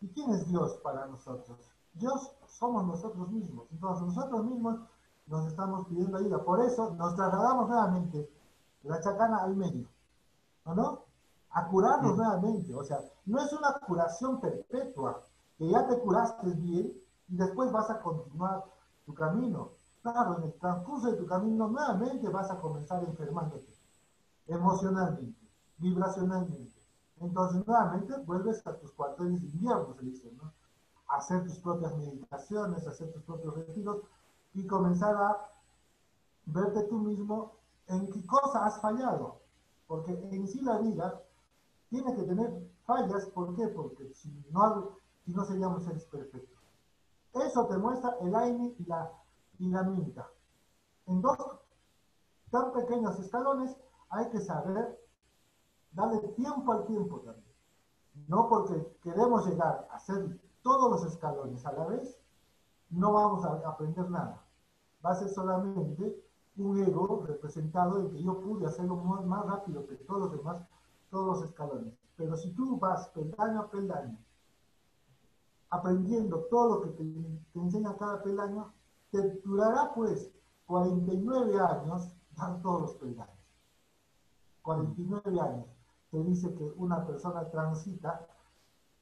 [0.00, 1.58] ¿Y quién es Dios para nosotros?
[1.94, 3.66] Dios somos nosotros mismos.
[3.72, 4.80] Entonces nosotros mismos
[5.26, 6.44] nos estamos pidiendo ayuda.
[6.44, 8.30] Por eso nos trasladamos nuevamente
[8.82, 9.88] de la chacana al medio.
[10.66, 10.74] ¿No?
[10.74, 11.04] no?
[11.50, 12.74] A curarnos nuevamente.
[12.74, 15.22] O sea, no es una curación perpetua,
[15.56, 18.64] que ya te curaste bien y después vas a continuar
[19.06, 19.72] tu camino.
[20.02, 23.74] Claro, en el transcurso de tu camino nuevamente vas a comenzar enfermándote,
[24.46, 25.40] emocionalmente,
[25.78, 26.74] vibracionalmente.
[27.20, 30.52] Entonces nuevamente vuelves a tus cuarteles de invierno, se dice, ¿no?
[31.08, 34.02] Hacer tus propias meditaciones, hacer tus propios retiros
[34.52, 35.50] y comenzar a
[36.46, 37.52] verte tú mismo
[37.86, 39.40] en qué cosa has fallado.
[39.86, 41.22] Porque en sí la vida
[41.88, 43.68] tiene que tener fallas, ¿por qué?
[43.68, 46.53] Porque si no, si no seríamos seres perfectos.
[47.34, 49.10] Eso te muestra el AINI y la,
[49.58, 50.30] y la
[51.06, 51.36] En dos
[52.50, 53.76] tan pequeños escalones
[54.10, 55.00] hay que saber
[55.92, 57.54] darle tiempo al tiempo también.
[58.28, 62.20] No porque queremos llegar a hacer todos los escalones a la vez,
[62.90, 64.44] no vamos a aprender nada.
[65.04, 66.24] Va a ser solamente
[66.56, 70.62] un ego representado de que yo pude hacerlo más rápido que todos los demás,
[71.10, 71.92] todos los escalones.
[72.16, 74.16] Pero si tú vas peldaño a peldaño,
[75.74, 78.72] aprendiendo todo lo que te, enseña cada peldaño,
[79.10, 80.30] te durará pues
[80.66, 83.34] 49 años dar todos los peldaños.
[84.62, 85.66] 49 años.
[86.10, 88.24] Te dice que una persona transita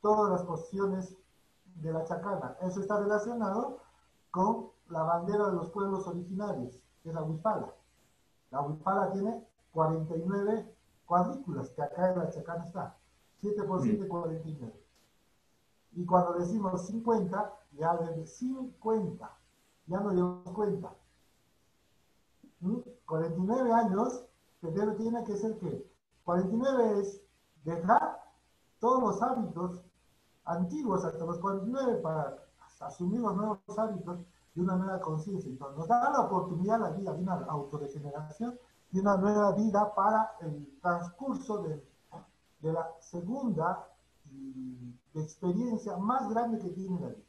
[0.00, 1.14] todas las posiciones
[1.76, 2.56] de la chacana.
[2.62, 3.80] Eso está relacionado
[4.30, 7.74] con la bandera de los pueblos originarios, que es la huipala.
[8.50, 12.96] La huipala tiene 49 cuadrículas, que acá en la chacana está.
[13.40, 14.81] 7 por 7, 49.
[15.94, 19.30] Y cuando decimos 50, ya desde 50,
[19.86, 20.94] ya no llevamos cuenta.
[23.06, 23.72] 49 ¿Mm?
[23.72, 24.24] años,
[24.60, 25.90] pero tiene que ser que
[26.24, 27.20] 49 es
[27.64, 28.22] dejar
[28.78, 29.82] todos los hábitos
[30.44, 32.36] antiguos hasta los 49 para
[32.80, 34.20] asumir los nuevos hábitos
[34.54, 35.50] y una nueva conciencia.
[35.50, 38.58] Entonces nos da la oportunidad la vida de una autodegeneración
[38.92, 41.84] y una nueva vida para el transcurso de,
[42.60, 43.88] de la segunda
[44.24, 47.22] de experiencia más grande que tiene la vida,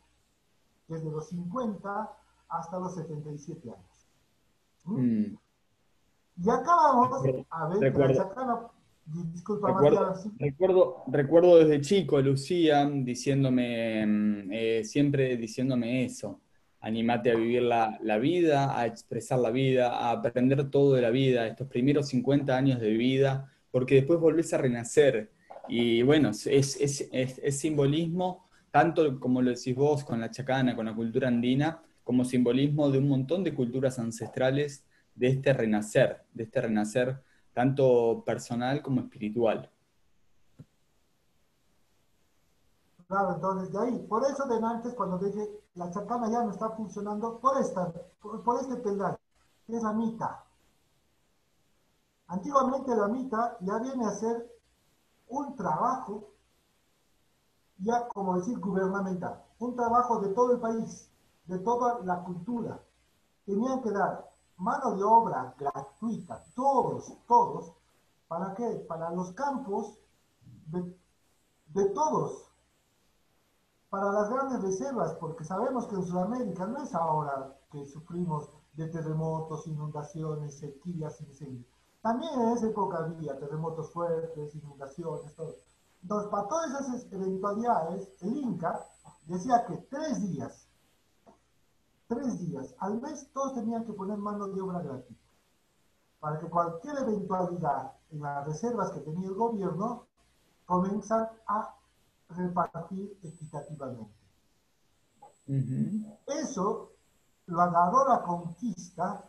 [0.87, 2.11] desde los 50
[2.49, 4.07] hasta los 77 años.
[4.85, 5.01] ¿Mm?
[5.01, 5.37] Mm.
[6.45, 7.19] Y acá vamos
[7.49, 8.71] a ver, recuerdo,
[9.05, 9.67] disculpa,
[10.39, 16.41] recuerdo, recuerdo, desde chico Lucía diciéndome, mm, eh, siempre diciéndome eso,
[16.79, 21.11] animate a vivir la, la, vida, a expresar la vida, a aprender todo de la
[21.11, 25.31] vida, estos primeros 50 años de vida, porque después volvés a renacer
[25.67, 31.27] y bueno, es, simbolismo, tanto como lo decís vos, con la chacana, con la cultura
[31.27, 37.21] andina, como simbolismo de un montón de culturas ancestrales de este renacer, de este renacer
[37.53, 39.69] tanto personal como espiritual.
[43.07, 46.69] Claro, entonces de ahí, por eso de antes cuando dije la chacana ya no está
[46.71, 49.17] funcionando por esta, por, este peldaño,
[49.67, 50.31] que es la mitad.
[52.27, 54.51] Antiguamente la mitad ya viene a ser
[55.27, 56.29] un trabajo,
[57.77, 61.09] ya como decir gubernamental, un trabajo de todo el país,
[61.45, 62.79] de toda la cultura.
[63.45, 67.73] Tenían que dar mano de obra gratuita, todos, todos,
[68.27, 68.85] ¿para qué?
[68.87, 69.97] Para los campos
[70.67, 70.97] de,
[71.67, 72.49] de todos,
[73.89, 78.87] para las grandes reservas, porque sabemos que en Sudamérica no es ahora que sufrimos de
[78.87, 81.72] terremotos, inundaciones, sequías, incendios.
[82.03, 85.55] También en esa época había terremotos fuertes, inundaciones, todo.
[86.01, 88.85] Entonces, para todas esas eventualidades, el Inca
[89.25, 90.67] decía que tres días,
[92.09, 95.23] tres días al mes, todos tenían que poner mano de obra gratuita.
[96.19, 100.05] Para que cualquier eventualidad en las reservas que tenía el gobierno
[100.65, 101.73] comenzara a
[102.27, 104.11] repartir equitativamente.
[106.27, 106.91] Eso
[107.45, 109.23] lo agarró la conquista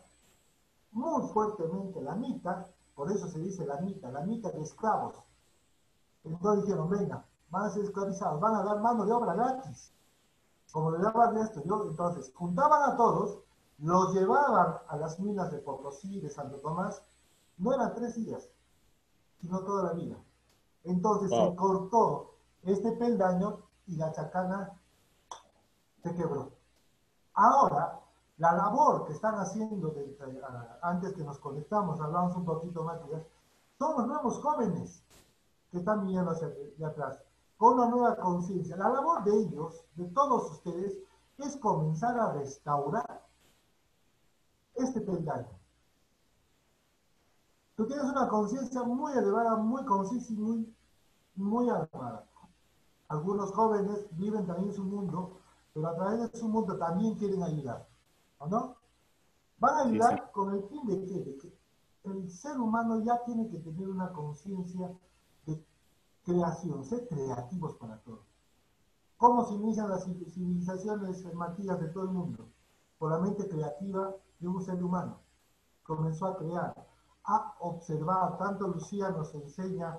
[0.95, 5.17] muy fuertemente la mitad, por eso se dice la mitad, la mitad de esclavos.
[6.23, 9.91] Entonces dijeron, venga, van a ser esclavizados, van a dar mano de obra gratis,
[10.71, 11.61] como le daban esto.
[11.65, 13.39] Yo, entonces, juntaban a todos,
[13.79, 17.03] los llevaban a las minas de Potosí, de Santo Tomás,
[17.57, 18.49] no eran tres días,
[19.41, 20.15] sino toda la vida.
[20.85, 24.79] Entonces se cortó este peldaño y la chacana
[26.03, 26.51] se quebró.
[27.33, 27.99] Ahora,
[28.37, 29.93] la labor que están haciendo,
[30.81, 32.99] antes que nos conectamos, hablamos un poquito más,
[33.77, 35.03] son los nuevos jóvenes
[35.71, 36.49] que están viniendo hacia
[36.85, 37.19] atrás,
[37.57, 38.75] con una nueva conciencia.
[38.75, 40.97] La labor de ellos, de todos ustedes,
[41.37, 43.25] es comenzar a restaurar
[44.75, 45.49] este peldaño.
[47.75, 50.75] Tú tienes una conciencia muy elevada, muy concisa y muy,
[51.35, 52.25] muy armada.
[53.07, 55.39] Algunos jóvenes viven también su mundo,
[55.73, 57.85] pero a través de su mundo también quieren ayudar.
[58.39, 58.75] ¿O no?
[59.57, 61.53] Van a ayudar con el fin de que,
[62.03, 64.91] el ser humano ya tiene que tener una conciencia
[65.47, 65.65] de
[66.23, 68.21] creación, ser creativos para todo.
[69.17, 72.47] ¿Cómo se inician las civilizaciones matías de todo el mundo?
[72.99, 75.19] Por la mente creativa de un ser humano.
[75.81, 76.87] Comenzó a crear,
[77.23, 78.37] a observar.
[78.37, 79.97] Tanto Lucía nos enseña,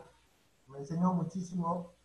[0.68, 1.96] me enseñó muchísimo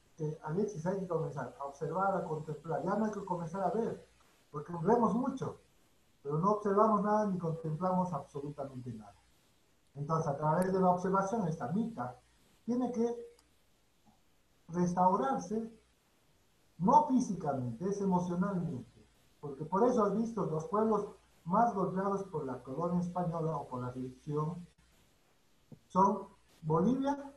[0.44, 2.84] Alexis, hay que comenzar a observar, a contemplar.
[2.84, 4.08] Ya no hay que comenzar a ver,
[4.52, 5.61] porque vemos mucho,
[6.22, 9.16] pero no observamos nada ni contemplamos absolutamente nada.
[9.96, 12.16] Entonces, a través de la observación, esta mitad
[12.66, 13.16] tiene que
[14.70, 15.70] restaurarse,
[16.78, 19.06] no físicamente, es emocionalmente.
[19.40, 21.08] Porque por eso has visto los pueblos
[21.46, 24.66] más golpeados por la colonia española o por la religión
[25.88, 26.28] son
[26.62, 27.32] Bolivia,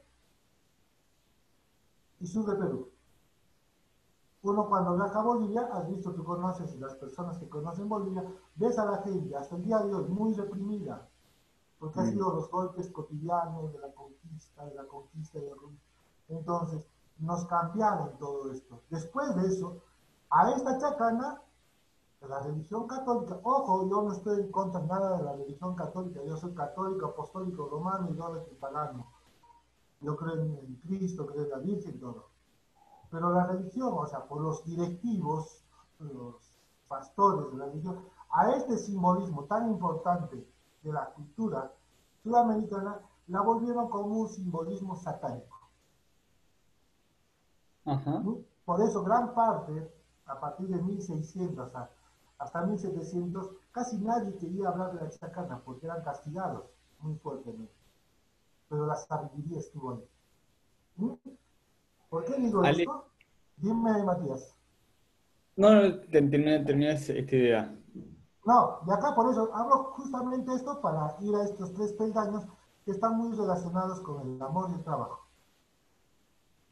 [2.20, 2.93] y sur de Perú.
[4.44, 8.24] Uno cuando viaja a Bolivia, has visto, tú conoces, las personas que conocen Bolivia,
[8.56, 11.08] ves a la gente hasta el día de hoy muy reprimida,
[11.78, 15.88] porque han sido los golpes cotidianos de la conquista, de la conquista, de la conquista.
[16.28, 16.86] Entonces,
[17.18, 18.80] nos cambiaron todo esto.
[18.90, 19.78] Después de eso,
[20.30, 21.40] a esta chacana,
[22.28, 26.36] la religión católica, ojo, yo no estoy en contra nada de la religión católica, yo
[26.36, 29.06] soy católico, apostólico, romano y yo soy pagano
[30.04, 32.28] yo creo en, Cristo, creo en la Virgen, todo.
[33.14, 35.62] Pero la religión, o sea, por los directivos,
[36.00, 36.34] los
[36.88, 40.44] pastores de la religión, a este simbolismo tan importante
[40.82, 41.72] de la cultura
[42.24, 42.98] sudamericana,
[43.28, 45.60] la volvieron como un simbolismo satánico.
[48.64, 49.94] Por eso gran parte,
[50.26, 51.70] a partir de 1600
[52.38, 56.64] hasta 1700, casi nadie quería hablar de la chacana porque eran castigados
[56.98, 57.84] muy fuertemente
[58.68, 61.20] pero la sabiduría estuvo ahí.
[62.14, 63.06] ¿Por qué digo esto?
[63.56, 64.54] Dime, Matías.
[65.56, 67.76] No, no, terminé, esta idea.
[68.46, 72.44] No, y acá por eso hablo justamente esto para ir a estos tres peldaños
[72.84, 75.26] que están muy relacionados con el amor y el trabajo.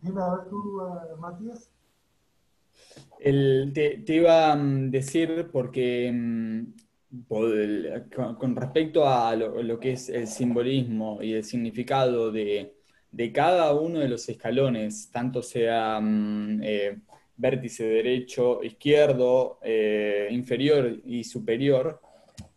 [0.01, 1.73] Dime a ver tú, uh, Matías.
[3.19, 7.27] te, iba a mm, decir porque mm,
[8.39, 12.82] con respecto a lo, que es el simbolismo y el significado de,
[13.33, 16.99] cada uno de los escalones, tanto sea mm, eh,
[17.37, 22.01] vértice derecho, izquierdo, eh, inferior y superior,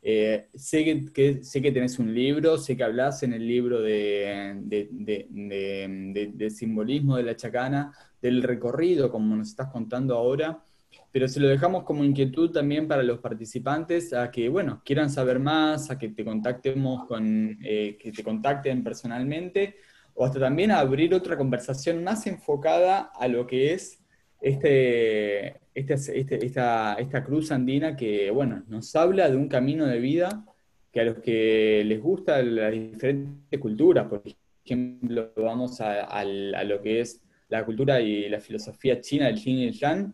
[0.01, 4.56] eh, sé, que, sé que tenés un libro, sé que hablas en el libro de,
[4.62, 7.91] de, simbolismo de la chacana,
[8.22, 10.64] del recorrido, como nos estás contando ahora,
[11.12, 15.39] pero se lo dejamos como inquietud también para los participantes a que, bueno, quieran saber
[15.39, 19.76] más, a que te con, que te contacten personalmente,
[20.16, 24.01] o hasta también abrir otra conversación más enfocada a lo que es
[24.41, 29.99] este, este, este, esta, esta cruz andina que, bueno, nos habla de un camino de
[29.99, 30.45] vida
[30.91, 34.24] que a los que les gusta las diferentes culturas, por
[34.63, 39.57] ejemplo, vamos a, a lo que es la cultura y la filosofía china del Yin
[39.57, 40.13] y el Yang,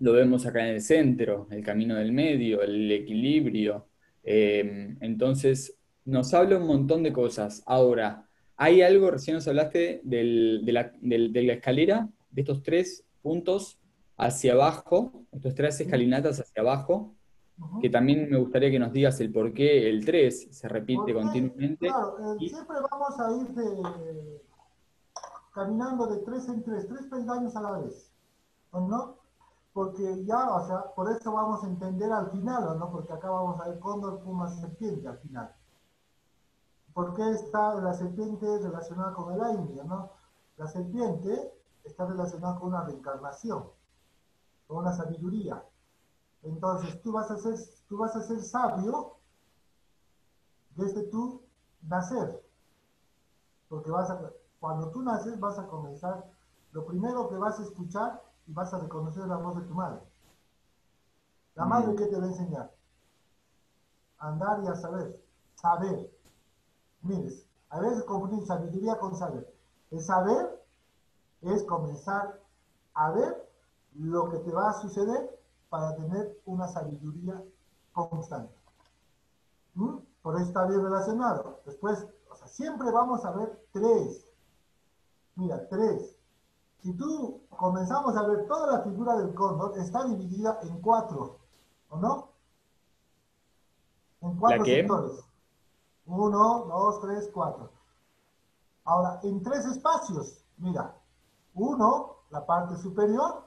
[0.00, 3.88] lo vemos acá en el centro, el camino del medio, el equilibrio.
[4.22, 7.62] Eh, entonces, nos habla un montón de cosas.
[7.66, 8.26] Ahora,
[8.56, 10.92] hay algo, recién nos hablaste de, la,
[11.52, 13.78] escalera, de estos tres puntos
[14.16, 17.14] hacia abajo, estos tres escalinatas hacia abajo,
[17.80, 21.86] que también me gustaría que nos digas el por qué el 3 se repite continuamente.
[21.86, 24.40] Claro, eh, siempre vamos a ir
[25.54, 28.12] caminando de tres en tres, tres peldaños a la vez,
[28.72, 29.24] ¿no?
[29.74, 32.90] porque ya, o sea, por eso vamos a entender al final, ¿no?
[32.92, 35.52] Porque acá vamos a ver cóndor, puma, serpiente al final.
[36.94, 40.12] ¿Por qué está la serpiente relacionada con el aire, no?
[40.56, 43.64] La serpiente está relacionada con una reencarnación,
[44.68, 45.62] con una sabiduría.
[46.42, 49.16] Entonces, tú vas a ser, tú vas a ser sabio
[50.76, 51.42] desde tu
[51.82, 52.40] nacer.
[53.68, 54.30] Porque vas a,
[54.60, 56.30] cuando tú naces vas a comenzar,
[56.72, 60.00] lo primero que vas a escuchar y vas a reconocer la voz de tu madre.
[61.56, 62.74] La madre, ¿qué te va a enseñar?
[64.18, 65.20] Andar y a saber.
[65.54, 66.13] Saber.
[67.04, 69.54] Mires, a veces confundimos sabiduría con saber.
[69.90, 70.64] El saber
[71.42, 72.40] es comenzar
[72.94, 73.50] a ver
[73.94, 75.38] lo que te va a suceder
[75.68, 77.42] para tener una sabiduría
[77.92, 78.54] constante.
[79.74, 79.98] ¿Mm?
[80.22, 81.60] Por eso está bien relacionado.
[81.66, 84.26] Después, o sea, siempre vamos a ver tres.
[85.36, 86.16] Mira, tres.
[86.78, 91.38] Si tú comenzamos a ver toda la figura del cóndor, está dividida en cuatro,
[91.90, 92.30] ¿o no?
[94.22, 95.33] En cuatro sectores.
[96.06, 97.70] Uno, dos, tres, cuatro.
[98.84, 100.94] Ahora, en tres espacios, mira,
[101.54, 103.44] uno, la parte superior,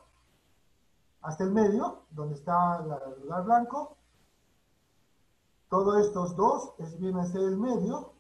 [1.22, 3.98] hasta el medio, donde está el lugar blanco.
[5.70, 8.14] Todos estos dos es, viene a ser el medio,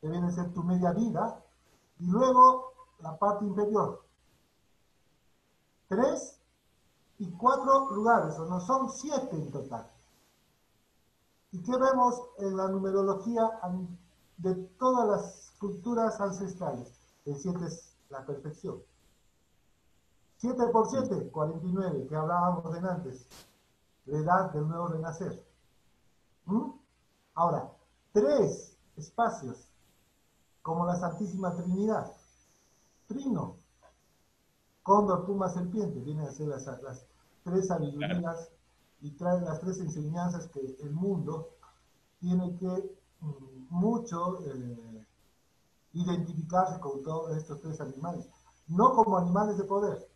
[0.00, 1.42] que viene a ser tu media vida.
[1.98, 4.04] Y luego la parte inferior,
[5.88, 6.40] tres
[7.18, 9.90] y cuatro lugares, o no, son siete en total.
[11.54, 13.48] ¿Y qué vemos en la numerología
[14.38, 16.92] de todas las culturas ancestrales?
[17.24, 18.82] El siete es la perfección.
[20.36, 23.28] Siete por siete, 49, que hablábamos de antes.
[24.06, 25.46] La edad del nuevo renacer.
[26.46, 26.72] ¿Mm?
[27.36, 27.70] Ahora,
[28.12, 29.70] tres espacios,
[30.60, 32.12] como la Santísima Trinidad.
[33.06, 33.58] Trino,
[34.82, 37.06] Cóndor, Puma, Serpiente, vienen a ser las,
[37.44, 38.50] tres sabidurías
[39.04, 41.50] y traen las tres enseñanzas que el mundo
[42.20, 45.06] tiene que mm, mucho eh,
[45.92, 48.26] identificarse con todos estos tres animales.
[48.66, 50.08] No como animales de poder,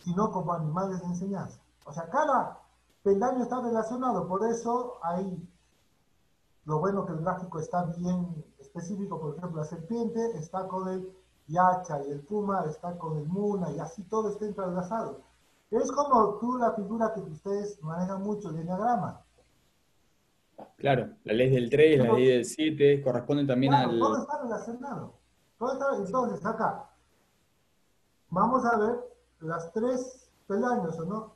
[0.00, 1.60] sino como animales de enseñanza.
[1.86, 2.60] O sea, cada
[3.04, 5.48] peldaño está relacionado, por eso hay
[6.64, 11.16] lo bueno que el gráfico está bien específico, por ejemplo, la serpiente está con el
[11.46, 15.20] Yacha y el Puma está con el Muna y así todo está entrelazado.
[15.82, 19.20] Es como tú la figura que ustedes manejan mucho, el diagrama.
[20.76, 23.98] Claro, la ley del 3, la ley del 7, corresponden también al...
[23.98, 25.14] Todo está relacionado.
[25.58, 25.96] Todo está...
[25.96, 26.90] Entonces, acá,
[28.30, 28.96] vamos a ver
[29.40, 31.34] las tres peldaños, ¿o no?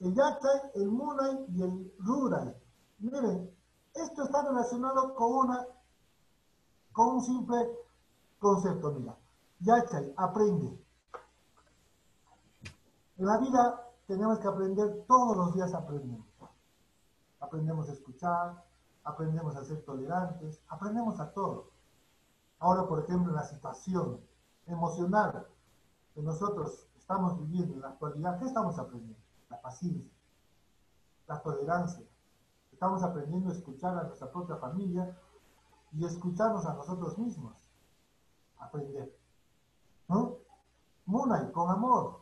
[0.00, 2.56] El Yacha, el Muna y el Rural.
[3.00, 3.50] Miren,
[3.94, 5.66] esto está relacionado con una,
[6.92, 7.58] con un simple
[8.38, 9.14] concepto, mira.
[9.60, 10.78] Yachay, aprende.
[13.20, 16.26] En la vida tenemos que aprender, todos los días aprendemos.
[17.38, 18.64] Aprendemos a escuchar,
[19.04, 21.70] aprendemos a ser tolerantes, aprendemos a todo.
[22.60, 24.22] Ahora, por ejemplo, en la situación
[24.66, 25.46] emocional
[26.14, 29.20] que nosotros estamos viviendo en la actualidad, ¿qué estamos aprendiendo?
[29.50, 30.10] La paciencia,
[31.28, 32.06] la tolerancia.
[32.72, 35.14] Estamos aprendiendo a escuchar a nuestra propia familia
[35.92, 37.70] y escucharnos a nosotros mismos
[38.56, 39.14] aprender.
[40.08, 40.38] ¿No?
[41.04, 42.19] Munay, con amor.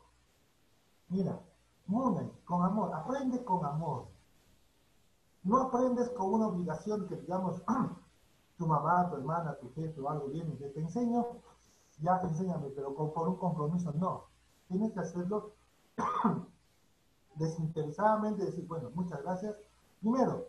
[1.09, 1.41] Mira,
[1.87, 2.93] Munay, con amor.
[2.95, 4.07] Aprende con amor.
[5.43, 7.63] No aprendes con una obligación que, digamos,
[8.59, 11.27] tu mamá, tu hermana, tu jefe o algo viene y te enseño,
[12.01, 14.25] ya enséñame, pero con, por un compromiso, no.
[14.69, 15.53] Tienes que hacerlo
[17.37, 19.57] desinteresadamente, decir, bueno, muchas gracias.
[20.01, 20.47] Primero,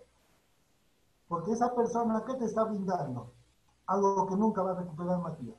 [1.28, 3.32] porque esa persona que te está brindando
[3.86, 5.56] algo que nunca va a recuperar Matías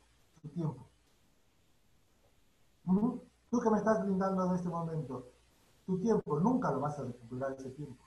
[0.48, 0.86] tiempo.
[3.50, 5.26] Tú que me estás brindando en este momento,
[5.84, 8.04] tu tiempo, nunca lo vas a recuperar ese tiempo.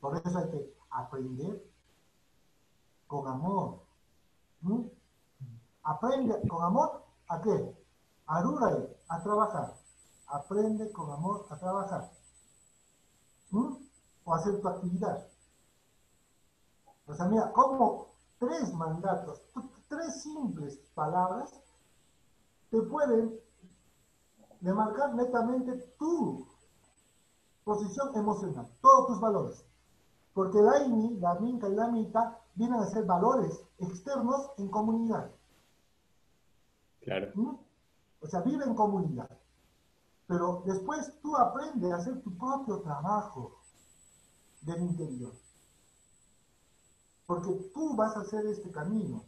[0.00, 1.64] Por eso hay que aprender
[3.06, 3.80] con amor.
[5.82, 7.74] Aprende con amor a qué?
[8.26, 8.42] A
[9.08, 9.74] a trabajar.
[10.26, 12.10] Aprende con amor a trabajar.
[13.52, 15.26] O hacer tu actividad.
[17.06, 18.08] O sea, mira, como
[18.38, 19.40] tres mandatos,
[19.88, 21.54] tres simples palabras,
[22.70, 23.45] te pueden
[24.66, 26.44] demarcar netamente tu
[27.62, 29.64] posición emocional, todos tus valores.
[30.34, 35.30] Porque la INI, la MINCA y la MITA vienen a ser valores externos en comunidad.
[37.00, 37.30] Claro.
[37.34, 37.56] ¿Mm?
[38.20, 39.30] O sea, vive en comunidad.
[40.26, 43.60] Pero después tú aprendes a hacer tu propio trabajo
[44.62, 45.32] del interior.
[47.24, 49.22] Porque tú vas a hacer este camino.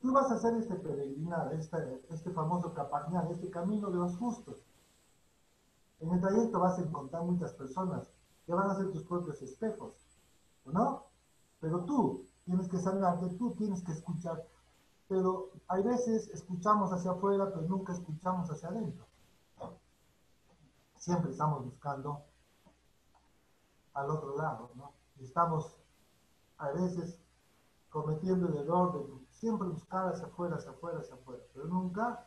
[0.00, 4.64] Tú vas a hacer este peregrinar, este, famoso capañal, este camino de los justos.
[6.00, 8.08] En el trayecto vas a encontrar muchas personas
[8.46, 9.94] que van a ser tus propios espejos,
[10.64, 11.06] ¿no?
[11.60, 14.46] Pero tú tienes que sanarte, tú tienes que escuchar.
[15.08, 19.04] Pero hay veces escuchamos hacia afuera, pero nunca escuchamos hacia adentro.
[20.96, 22.22] Siempre estamos buscando
[23.94, 24.92] al otro lado, ¿no?
[25.18, 25.76] Y estamos
[26.58, 27.18] a veces
[27.90, 32.26] cometiendo el error de siempre buscar hacia afuera, hacia afuera, hacia afuera, pero nunca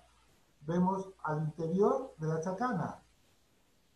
[0.61, 3.01] vemos al interior de la chacana,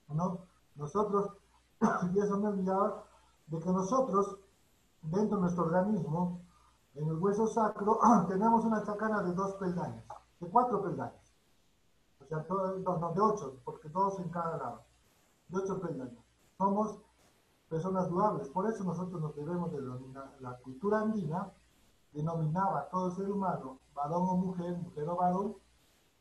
[0.10, 0.40] ¿no?
[0.76, 1.32] Nosotros,
[2.14, 3.04] y eso me olvidaba,
[3.48, 4.38] de que nosotros,
[5.02, 6.42] dentro de nuestro organismo,
[6.96, 10.04] en el hueso sacro, tenemos una chacana de dos peldaños,
[10.40, 11.36] de cuatro peldaños.
[12.20, 14.82] O sea, no, de ocho, porque todos en cada lado.
[15.50, 16.24] De ocho peldaños.
[16.58, 17.00] Somos
[17.70, 18.50] personas duables.
[18.50, 19.82] Por eso nosotros nos debemos de
[20.40, 21.52] la cultura andina,
[22.14, 25.56] denominaba a todo ser humano, varón o mujer, mujer o varón,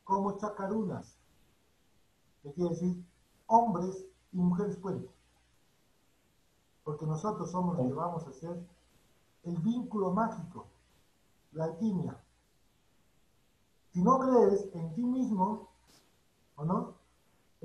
[0.02, 1.16] como chacarunas.
[2.42, 3.04] ¿Qué quiere decir?
[3.46, 5.10] Hombres y mujeres puentes.
[6.82, 8.66] Porque nosotros somos los que vamos a hacer
[9.44, 10.66] el vínculo mágico,
[11.52, 12.18] la alquimia.
[13.92, 15.68] Si no crees en ti mismo,
[16.56, 17.03] ¿o no?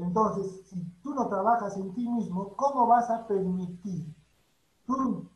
[0.01, 4.15] Entonces, si tú no trabajas en ti mismo, ¿cómo vas a permitir
[4.85, 5.29] tú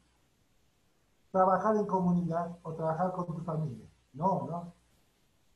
[1.32, 3.86] trabajar en comunidad o trabajar con tu familia?
[4.14, 4.74] No, no.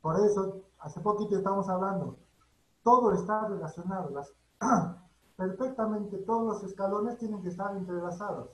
[0.01, 2.17] Por eso, hace poquito estamos hablando,
[2.83, 4.33] todo está relacionado, las,
[5.37, 8.49] perfectamente todos los escalones tienen que estar entrelazados.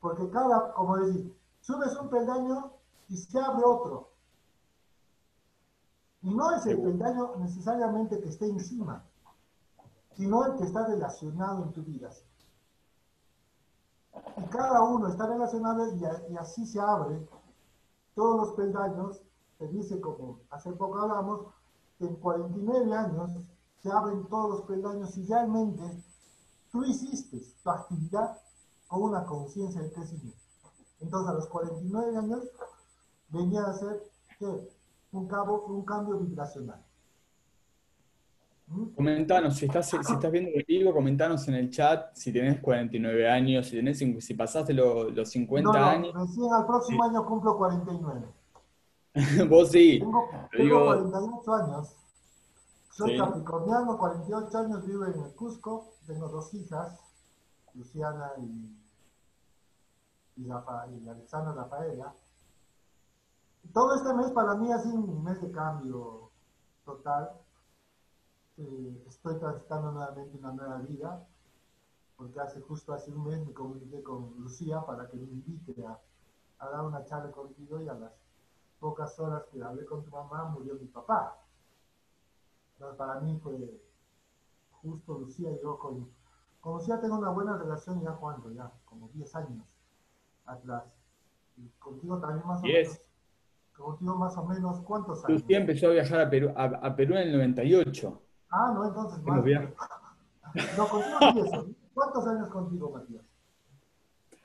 [0.00, 2.72] Porque cada, como decir, subes un peldaño
[3.08, 4.10] y se abre otro.
[6.20, 9.04] Y no es el peldaño necesariamente que esté encima,
[10.16, 12.10] sino el que está relacionado en tu vida.
[14.36, 17.26] Y cada uno está relacionado y, así se abre
[18.14, 19.20] todos los peldaños.
[19.58, 21.46] Se dice, como hace poco hablamos,
[21.98, 23.30] que en 49 años
[23.82, 25.82] se abren todos los peldaños y realmente
[26.70, 28.38] tú hiciste tu actividad
[28.88, 30.38] con una conciencia de crecimiento.
[31.00, 32.42] Entonces a los 49 años
[33.28, 34.02] venía a ser
[35.12, 36.84] un, un cambio vibracional.
[38.96, 43.30] Comentanos, si estás, si estás viendo el vivo, comentanos en el chat si tenés 49
[43.30, 46.14] años, si, tenés, si pasaste los 50 no, no, años.
[46.14, 48.26] Recién al próximo año cumplo 49.
[49.48, 50.00] Vos sí.
[50.00, 51.96] Tengo, tengo 48 años.
[52.90, 56.98] Soy capricorniano, 48 años, vivo en el Cusco, tengo dos hijas,
[57.74, 58.76] Luciana y,
[60.36, 62.14] y, y Alexandra Rafaela.
[63.72, 66.30] Todo este mes para mí ha sido un mes de cambio
[66.84, 67.30] total
[68.56, 71.26] eh, estoy transitando nuevamente una nueva vida,
[72.16, 75.98] porque hace justo hace un mes me comuniqué con Lucía para que me invite a,
[76.58, 78.12] dar una charla contigo y a las
[78.78, 81.36] pocas horas que hablé con tu mamá murió mi papá.
[82.74, 83.82] Entonces para mí fue
[84.80, 86.08] justo Lucía y yo con,
[86.60, 89.66] con Lucía tengo una buena relación ya cuando, ya como 10 años
[90.46, 90.84] atrás.
[91.56, 93.00] Y contigo también más o menos.
[93.76, 95.42] Contigo más o menos, ¿cuántos años?
[95.42, 98.23] Lucía empezó a viajar a Perú, a Perú en el 98.
[98.56, 99.44] Ah, no, entonces más.
[100.76, 101.66] No, contigo eso.
[101.92, 103.24] ¿Cuántos años contigo, Matías?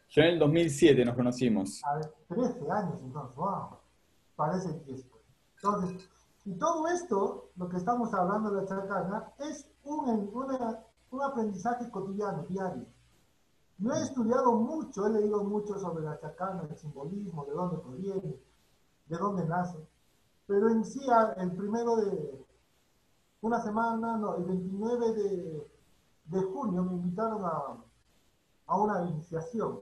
[0.10, 1.82] Yo en el 2007 nos conocimos.
[1.86, 3.78] A ver, 13 años entonces, wow.
[4.36, 5.20] Parece que esto.
[5.58, 6.10] Entonces,
[6.46, 10.32] y todo esto, lo que estamos hablando de la chacana, es un,
[11.12, 12.88] un aprendizaje cotidiano, diario.
[13.78, 18.36] No he estudiado mucho, he leído mucho sobre la chacana, el simbolismo, de dónde proviene,
[19.06, 19.78] de dónde nace.
[20.48, 21.02] Pero en sí,
[21.38, 22.46] el primero de,
[23.42, 25.14] una semana, el 29
[26.26, 27.78] de, junio me invitaron a,
[28.68, 29.80] a, una iniciación,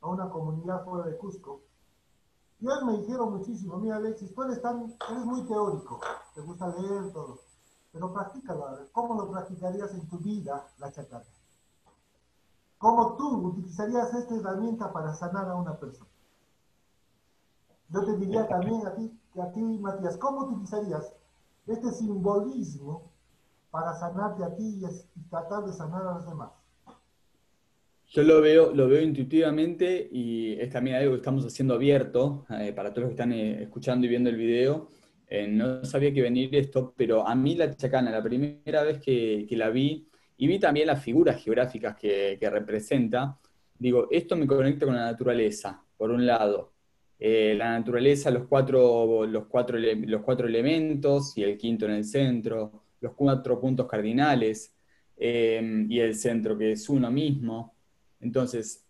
[0.00, 1.62] a una comunidad fuera de Cusco.
[2.58, 6.00] Y ellos me dijeron muchísimo, mira Alexis, tú eres, tan, eres muy teórico,
[6.34, 7.38] te gusta leer todo,
[7.92, 8.66] pero practícalo.
[8.92, 11.24] ¿Cómo lo practicarías en tu vida la chacana?
[12.78, 16.10] ¿Cómo tú utilizarías esta herramienta para sanar a una persona?
[17.88, 21.15] Yo te diría también a ti, a ti Matías, ¿cómo utilizarías
[21.66, 23.12] este simbolismo
[23.70, 26.50] para sanarte a ti y tratar de sanar a los demás?
[28.08, 32.72] Yo lo veo, lo veo intuitivamente y es también algo que estamos haciendo abierto eh,
[32.72, 34.90] para todos los que están eh, escuchando y viendo el video.
[35.28, 39.46] Eh, no sabía que venir esto, pero a mí la chacana, la primera vez que,
[39.50, 43.38] la vi, y vi también las figuras geográficas que, representa,
[43.76, 46.75] digo, esto me conecta con la naturaleza, por un lado.
[47.18, 52.82] La naturaleza, los cuatro, los, cuatro, los cuatro elementos y el quinto en el centro,
[53.00, 54.74] los cuatro puntos cardinales
[55.18, 57.74] y el centro que es uno mismo.
[58.20, 58.84] Entonces,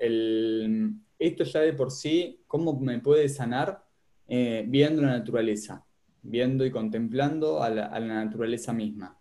[1.19, 3.87] esto ya de por sí, ¿cómo me puede sanar?
[4.29, 5.85] Eh, viendo la naturaleza,
[6.23, 9.19] viendo y contemplando a la, naturaleza misma.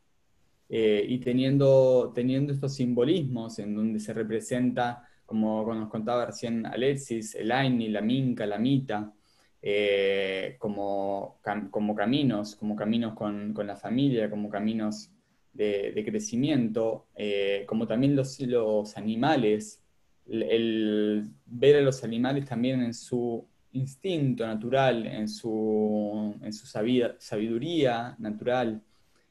[0.67, 7.35] Eh, y teniendo, teniendo estos simbolismos en donde se representa, como nos contaba recién Alexis,
[7.35, 9.11] el Aini, la Minca, la Mita,
[9.61, 11.39] eh, como,
[11.71, 15.09] como caminos, como caminos con, la familia, como caminos
[15.53, 17.07] de, crecimiento,
[17.65, 19.81] como también los, los animales,
[20.27, 23.45] el, ver a los animales también en su
[23.75, 28.81] instinto natural, en su, en su sabiduría natural,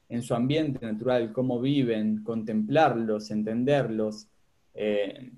[0.08, 4.28] en su ambiente natural, cómo viven, contemplarlos, entenderlos,
[4.74, 5.30] eh,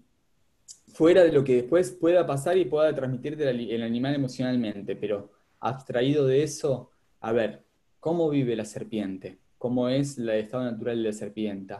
[0.96, 5.30] fuera de lo que después pueda pasar y pueda transmitirte el animal emocionalmente, pero
[5.60, 6.90] abstraído de eso,
[7.20, 7.66] a ver,
[8.00, 9.38] ¿cómo vive la serpiente?
[9.58, 11.74] ¿Cómo es el estado natural de la serpiente?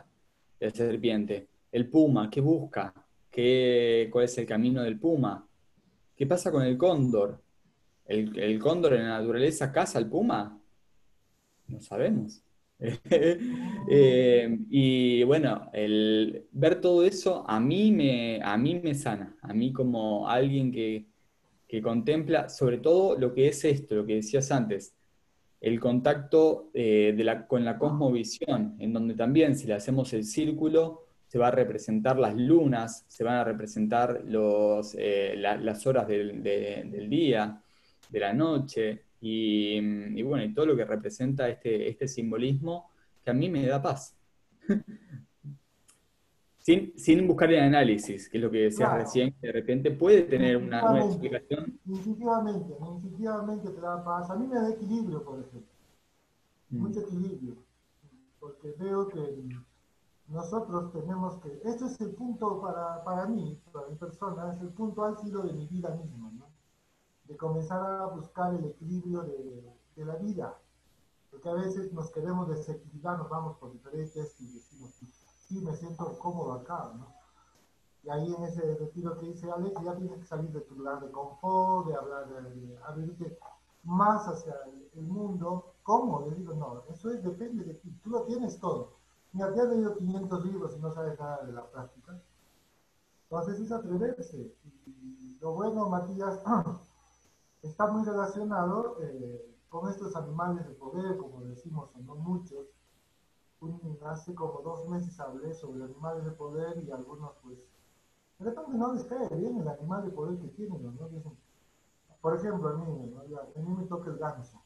[0.60, 1.48] La serpiente.
[1.72, 2.92] El puma, ¿qué busca?
[3.32, 5.48] cuál es el camino del puma.
[6.14, 7.42] ¿Qué pasa con el cóndor?
[8.04, 10.60] ¿El, cóndor en la naturaleza caza al puma?
[11.68, 12.42] No sabemos.
[13.88, 19.54] Eh, y bueno, el ver todo eso a mí me, a mí me sana, a
[19.54, 21.06] mí como alguien que,
[21.82, 24.94] contempla sobre todo lo que es esto, lo que decías antes,
[25.60, 30.24] el contacto eh, de la, con la cosmovisión, en donde también si le hacemos el
[30.24, 36.06] círculo, se va a representar las lunas, se van a representar los, eh, las horas
[36.08, 36.42] del,
[37.08, 37.60] día,
[38.08, 42.90] de la noche, y, bueno, y todo lo que representa este, este simbolismo
[43.24, 44.16] que a mí me da paz.
[46.58, 50.22] sin, sin, buscar el análisis, que es lo que decías recién, que de repente puede
[50.22, 51.78] tener una, explicación.
[51.86, 54.30] Instintivamente, instintivamente te da paz.
[54.30, 55.72] A mí me da equilibrio, por ejemplo.
[56.70, 56.78] Mm.
[56.78, 57.56] Mucho equilibrio.
[58.38, 59.44] Porque veo que
[60.28, 64.68] nosotros tenemos que, este es el punto para, para mí, para mi persona, es el
[64.68, 66.45] punto álgido de mi vida misma, ¿no?
[67.28, 70.58] De comenzar a buscar el equilibrio de, de, la vida.
[71.30, 74.90] Porque a veces nos queremos desequilibrar, nos vamos por diferentes y decimos,
[75.46, 77.14] sí, me siento cómodo acá, ¿no?
[78.04, 81.00] Y ahí en ese retiro que dice Alex, ya tienes que salir de tu lugar
[81.00, 83.36] de confort, de hablar, de, abrirte
[83.82, 84.54] más hacia
[84.94, 85.74] el, mundo.
[85.82, 86.20] ¿Cómo?
[86.20, 88.96] Le digo, no, eso es, depende de ti, tú lo tienes todo
[89.32, 92.18] Mira, te has leído 500 libros y no sabes nada de la práctica.
[93.24, 94.54] Entonces es atreverse.
[94.86, 96.40] Y lo bueno, Matías,
[97.68, 102.66] está muy relacionado eh, con estos animales de poder, como decimos, son no muchos.
[104.04, 107.58] hace como dos meses hablé sobre animales de poder y algunos, pues,
[108.38, 110.92] de repente no les cae bien el animal de poder que tienen, ¿no?
[112.20, 113.14] por ejemplo, a mí,
[113.56, 114.60] a mí me toca el ganso,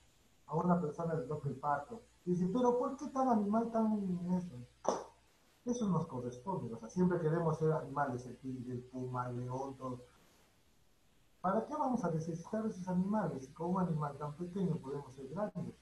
[0.47, 4.57] a una persona le toca el pato, Dice, pero ¿por qué tan animal tan eso?
[5.65, 9.77] Eso nos corresponde, o sea, siempre queremos ser animales, el tigre, el puma, el león.
[11.41, 13.49] ¿Para qué vamos a necesitar esos animales?
[13.55, 15.75] Con un animal tan pequeño podemos ser grandes.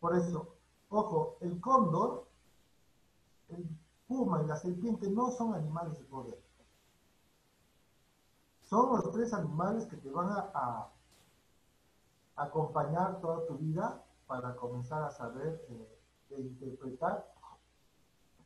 [0.00, 0.54] Por eso,
[0.90, 2.26] ojo, el cóndor,
[3.48, 3.66] el
[4.06, 6.42] puma y la serpiente no son animales de poder.
[8.64, 10.92] Son los tres animales que te van a, a
[12.36, 15.98] acompañar toda tu vida para comenzar a saber eh,
[16.30, 17.32] e interpretar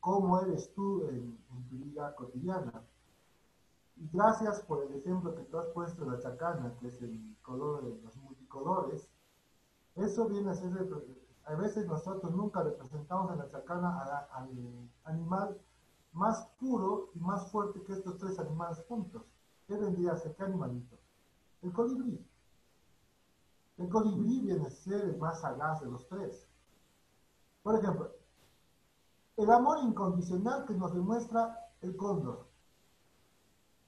[0.01, 1.37] cómo eres tú en,
[1.69, 2.83] tu vida cotidiana.
[3.97, 7.83] Gracias por el ejemplo que tú has puesto de la chacana, que es el color
[7.83, 9.09] de los multicolores.
[9.95, 10.71] Eso viene a ser,
[11.47, 14.51] a veces nosotros nunca representamos en la chacana al
[15.05, 15.59] animal
[16.13, 19.23] más puro y más fuerte que estos tres animales juntos.
[19.67, 20.35] ¿Qué vendría a ser?
[20.37, 20.97] ¿Qué animalito?
[21.63, 22.23] El colibrí.
[23.79, 26.47] El colibrí viene a ser el más sagaz de los tres.
[27.63, 28.11] Por ejemplo,
[29.37, 32.46] el amor incondicional que nos demuestra el cóndor.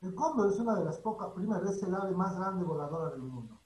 [0.01, 3.23] El cóndor es una de las pocas, primero, es el ave más grande voladora del
[3.23, 3.59] mundo.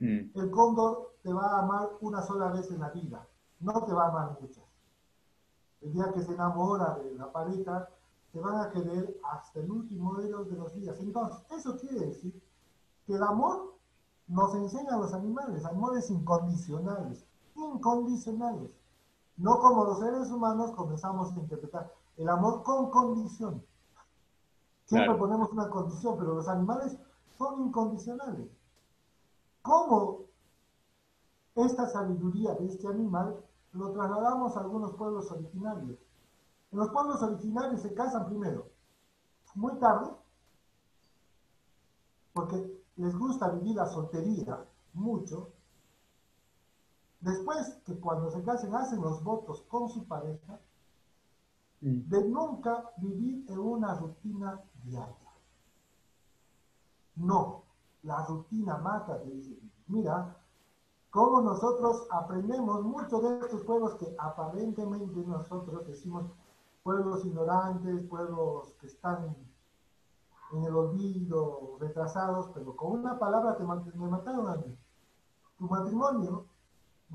[0.00, 0.30] Mm.
[0.34, 3.26] El cóndor te va a amar una sola vez en la vida,
[3.60, 4.64] no te va a amar muchas.
[5.82, 7.88] el día que se enamora de la pareja,
[8.32, 10.98] te van a querer hasta el último de los, de los días.
[11.00, 12.42] Entonces, eso quiere decir
[13.06, 13.76] que el amor
[14.26, 17.24] nos enseña a los animales, amores incondicionales,
[17.54, 18.70] incondicionales.
[19.36, 23.64] No como los seres humanos comenzamos a interpretar el amor con condición.
[24.86, 26.96] Siempre ponemos una condición, pero los animales
[27.36, 28.48] son incondicionales.
[29.62, 30.20] ¿Cómo
[31.56, 35.98] esta sabiduría de este animal lo trasladamos a algunos pueblos originarios?
[36.70, 38.68] En los pueblos originarios se casan primero,
[39.56, 40.10] muy tarde,
[42.32, 45.50] porque les gusta vivir la soltería mucho.
[47.20, 50.60] Después que cuando se casen hacen los votos con su pareja
[51.80, 54.60] de nunca vivir en una rutina
[57.16, 57.62] No,
[58.02, 59.20] la rutina mata.
[59.88, 60.36] Mira,
[61.10, 66.26] cómo nosotros aprendemos mucho de estos pueblos que aparentemente nosotros decimos
[66.82, 69.34] pueblos ignorantes, pueblos que están
[70.52, 74.78] en el olvido, retrasados, pero con una palabra te me mataron a mí.
[75.58, 76.46] Tu matrimonio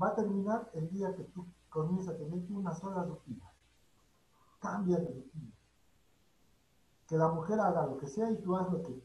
[0.00, 3.50] va a terminar el día que tú comienzas a tener una sola rutina.
[4.60, 5.51] Cambia de rutina.
[7.12, 9.02] Que la mujer haga lo que sea y tú haz lo que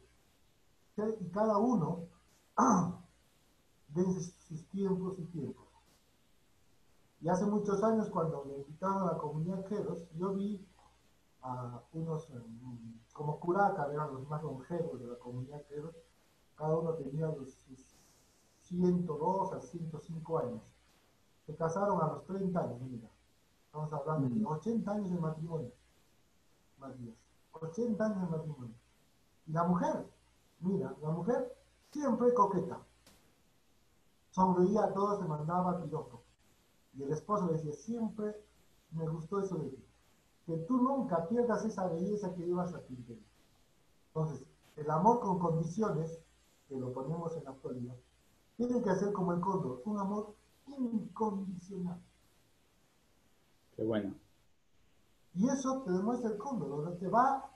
[1.19, 2.07] y cada uno
[3.89, 5.67] den sus tiempos y tiempos.
[7.19, 10.65] Y hace muchos años, cuando me invitaron a la comunidad Queros, yo vi
[11.41, 15.93] a unos, em, como curaca, eran los más longevos de la comunidad Queros,
[16.55, 17.97] cada uno tenía los, sus
[18.61, 20.61] 102 a 105 años.
[21.45, 23.09] Se casaron a los 30 años, mira.
[23.65, 24.95] Estamos hablando de 80 mm.
[24.95, 25.71] años de matrimonio.
[26.79, 27.26] Matías.
[27.51, 28.75] 80 años de matrimonio.
[29.47, 30.05] Y la mujer,
[30.59, 31.55] Mira, la mujer
[31.91, 32.79] siempre coqueta.
[34.31, 36.23] Sonreía a todos, se mandaba piropo.
[36.93, 38.35] Y el esposo decía, siempre
[38.91, 39.83] me gustó eso de ti.
[40.45, 42.97] Que tú nunca pierdas esa belleza que llevas a ti.
[44.07, 44.45] Entonces,
[44.75, 46.19] el amor con condiciones,
[46.67, 47.95] que lo ponemos en la actualidad,
[48.55, 50.35] tiene que ser como el cóndor, un amor
[50.67, 52.01] incondicional.
[53.75, 54.15] Qué bueno.
[55.37, 57.47] Y eso te demuestra el cóndor, donde te va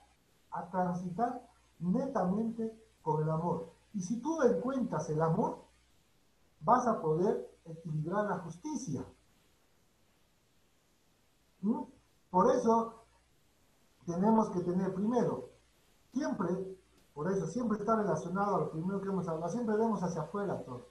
[0.52, 1.42] a transitar
[1.80, 2.72] netamente
[3.02, 3.72] con el amor.
[3.92, 5.64] Y si tú encuentras el amor,
[6.60, 9.04] vas a poder equilibrar la justicia.
[11.62, 11.82] ¿Mm?
[12.30, 13.04] Por eso
[14.06, 15.50] tenemos que tener primero,
[16.12, 16.78] siempre,
[17.14, 20.62] por eso siempre está relacionado a lo primero que hemos hablado, siempre vemos hacia afuera
[20.64, 20.86] todo.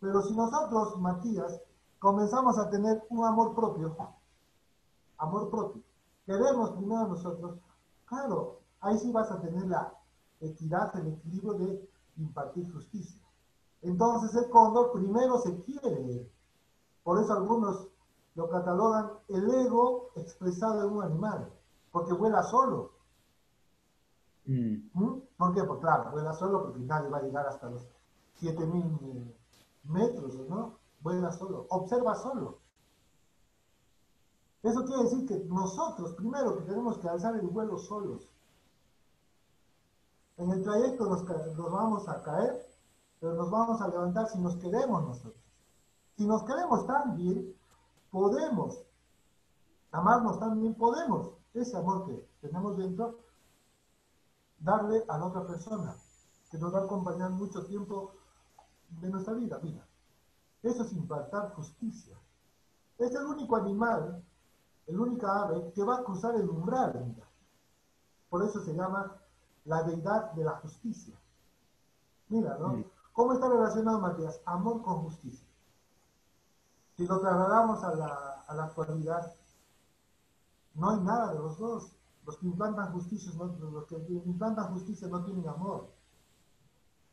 [0.00, 1.60] Pero si nosotros, Matías,
[1.98, 3.94] comenzamos a tener un amor propio,
[5.18, 5.82] amor propio,
[6.30, 7.58] queremos primero nosotros,
[8.04, 9.92] claro, ahí sí vas a tener la
[10.40, 13.20] equidad, el equilibrio de impartir justicia.
[13.82, 16.30] Entonces el cóndor primero se quiere.
[17.02, 17.88] Por eso algunos
[18.36, 21.52] lo catalogan el ego expresado en un animal,
[21.90, 22.92] porque vuela solo.
[24.46, 24.88] Mm.
[24.94, 25.20] ¿Mm?
[25.36, 25.64] ¿Por qué?
[25.64, 27.88] Pues claro, vuela solo porque nadie va a llegar hasta los
[28.34, 29.36] 7000 eh,
[29.84, 30.78] metros, ¿no?
[31.00, 32.58] Vuela solo, observa solo.
[34.62, 38.28] Eso quiere decir que nosotros primero que tenemos que alzar el vuelo solos.
[40.36, 41.24] En el trayecto nos,
[41.70, 42.66] vamos a caer,
[43.20, 45.42] pero nos vamos a levantar si nos queremos nosotros.
[46.16, 47.54] Si nos queremos tan bien,
[48.10, 48.82] podemos
[49.92, 53.18] amarnos también, podemos ese amor que tenemos dentro,
[54.58, 55.96] darle a la otra persona,
[56.50, 58.12] que nos va a acompañar mucho tiempo
[59.00, 59.58] de nuestra vida.
[59.62, 59.86] Mira,
[60.62, 62.16] eso es impartar justicia.
[62.98, 64.22] Es el único animal,
[64.90, 67.14] el único ave que va a cruzar el umbral.
[68.28, 69.16] Por eso se llama
[69.64, 71.14] la deidad de la justicia.
[72.28, 72.84] Mira, ¿no?
[73.12, 74.40] ¿Cómo está relacionado, Matías?
[74.46, 75.46] Amor con justicia.
[76.96, 79.32] Si lo trasladamos a la, a la actualidad,
[80.74, 81.96] no hay nada de los dos.
[82.26, 85.88] Los que implantan justicia no, los que implantan justicia no tienen amor.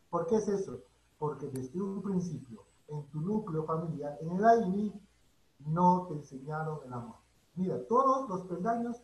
[0.10, 0.82] ¿Por qué es eso?
[1.18, 5.02] Porque desde un principio, en tu núcleo familiar, en el AINI,
[5.60, 7.27] no te enseñaron el amor.
[7.58, 9.02] Mira, todos los peldaños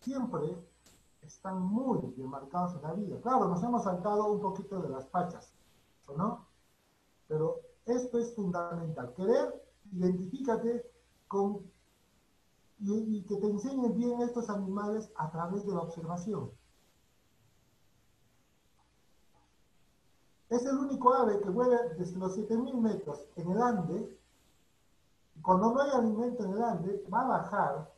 [0.00, 0.56] siempre
[1.22, 3.20] están muy bien marcados en la vida.
[3.22, 5.54] Claro, nos hemos saltado un poquito de las pachas,
[6.16, 6.44] ¿no?
[7.28, 9.14] Pero esto es fundamental.
[9.14, 10.84] Querer, identifícate
[11.28, 11.70] con
[12.80, 16.50] y, que te enseñen bien estos animales a través de la observación.
[20.48, 24.18] Es el único ave que vuela desde los 7000 metros en el Ande.
[25.42, 27.92] Cuando no hay alimento en el Ande, va a bajar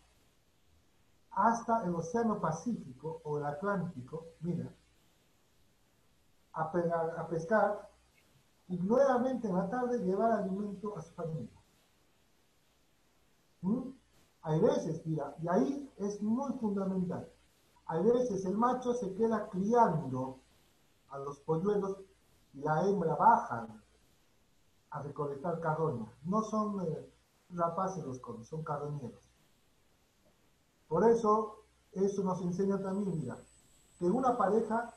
[1.33, 4.73] hasta el Océano Pacífico o el Atlántico, mira,
[6.53, 7.89] a, a pescar
[8.69, 11.61] y nuevamente en la tarde llevar alimento a su familia.
[13.63, 13.91] ¿Mm?
[14.43, 17.29] Hay veces, mira, y ahí es muy fundamental.
[17.87, 20.39] Hay veces el macho se queda criando
[21.11, 21.99] a los polluelos
[22.55, 23.69] y la hembra baja
[24.91, 26.07] a recolectar carroña.
[26.25, 27.14] No son eh,
[27.51, 29.31] rapaces los conos, son carroñeros.
[30.89, 33.39] Por eso, eso nos enseña también, mira,
[33.99, 34.93] que una pareja,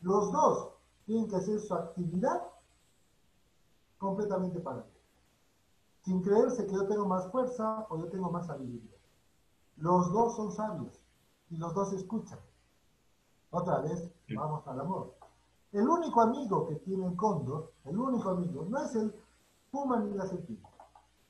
[0.00, 0.72] los dos
[1.06, 2.42] tienen que hacer su actividad
[3.98, 4.84] completamente para
[6.04, 8.96] sin creerse que yo tengo más fuerza o yo tengo más sabiduría.
[9.76, 11.00] Los dos son sabios
[11.50, 12.38] y los dos escuchan.
[13.50, 15.14] Otra vez, vamos al amor.
[15.72, 19.14] El único amigo que tiene el cóndor, el único amigo, no es el
[19.70, 20.68] puma ni la serpiente.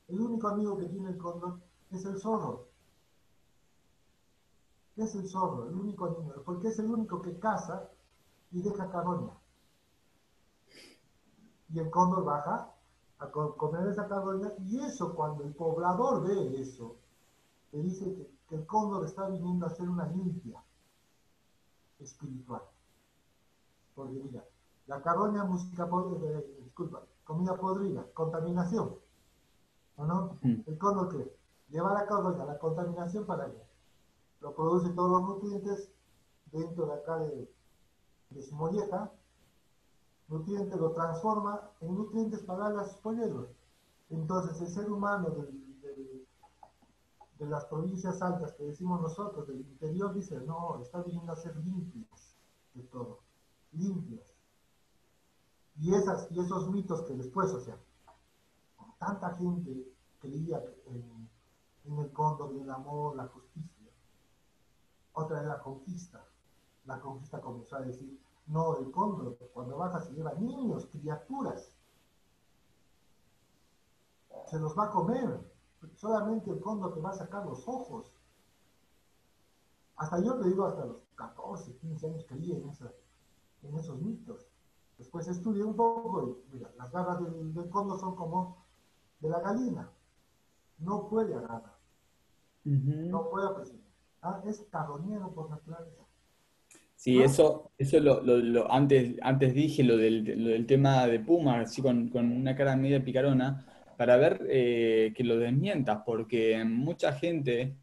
[0.08, 2.68] El único amigo que tiene el cóndor es el zorro.
[4.96, 7.90] Es el zorro, el único amigo, porque es el único que caza
[8.52, 9.32] y deja carroña.
[11.72, 12.72] Y el cóndor baja
[13.18, 16.96] a comer esa carroña y eso cuando el poblador ve eso,
[17.72, 20.62] le dice que, el cóndor está viniendo a hacer una limpia
[21.98, 22.62] espiritual.
[23.96, 24.22] Porque
[24.86, 29.03] la carroña, música podrida, eh, disculpa, comida podrida, contaminación.
[29.96, 30.38] ¿O no?
[30.42, 30.62] Mm.
[30.66, 31.36] El cóndor que
[31.68, 33.62] lleva la carroña, la contaminación para allá.
[34.40, 35.90] Lo produce todos los nutrientes
[36.52, 37.50] dentro de acá de,
[38.30, 39.10] de su molleja
[40.28, 43.48] nutriente lo transforma en nutrientes para las polluelos.
[44.10, 45.30] Entonces el ser humano
[47.38, 51.56] de las provincias altas que decimos nosotros, del interior, dice, no, está viniendo a ser
[51.56, 52.36] limpios
[52.74, 53.20] de todo,
[53.72, 54.32] limpios.
[55.76, 57.76] Y, esas, y esos mitos que después, o sea,
[59.04, 63.90] tanta gente creía en, el cóndor, en el amor, la justicia.
[65.12, 66.24] Otra es la conquista.
[66.86, 71.76] La conquista comenzó a decir, no, el cóndor, cuando baja se lleva niños, criaturas.
[74.46, 75.52] Se los va a comer.
[75.96, 78.12] Solamente el cóndor te va a sacar los ojos.
[79.96, 82.70] Hasta yo te digo, hasta los 14, 15 años creí en,
[83.62, 84.46] en esos mitos.
[84.98, 88.63] Después estudié un poco y mira, las garras del, cóndor son como
[89.20, 89.90] de la gallina.
[90.78, 91.74] No puede agarrar.
[92.64, 93.84] No puede presionar.
[94.22, 96.04] Ah, es carroñero por naturaleza.
[96.96, 102.56] Sí, eso, eso lo, antes, antes dije lo del, tema de Puma, así con, una
[102.56, 103.66] cara media picarona,
[103.98, 107.76] para ver eh, que lo desmientas, porque mucha gente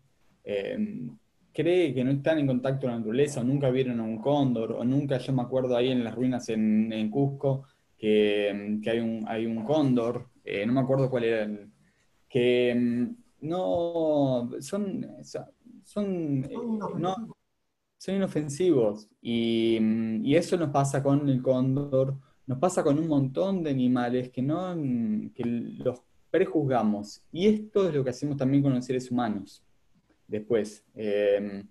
[0.43, 1.15] em,
[1.53, 4.71] cree que no están en contacto con la naturaleza, o nunca vieron a un cóndor,
[4.71, 7.65] o nunca, yo me acuerdo ahí en las ruinas en, Cusco,
[7.99, 11.71] que, hay, un, hay un cóndor, eh, no me acuerdo cuál era el,
[12.31, 15.05] que em, no, son,
[15.83, 16.55] son, eh,
[16.97, 17.37] no,
[17.97, 19.07] son inofensivos.
[19.21, 22.17] Mm, y, eso nos pasa con el cóndor,
[22.47, 27.21] nos pasa con un montón de animales que, no, mm, que los prejuzgamos.
[27.31, 29.61] Y esto es lo que hacemos también con los seres humanos.
[30.27, 31.67] Después, em,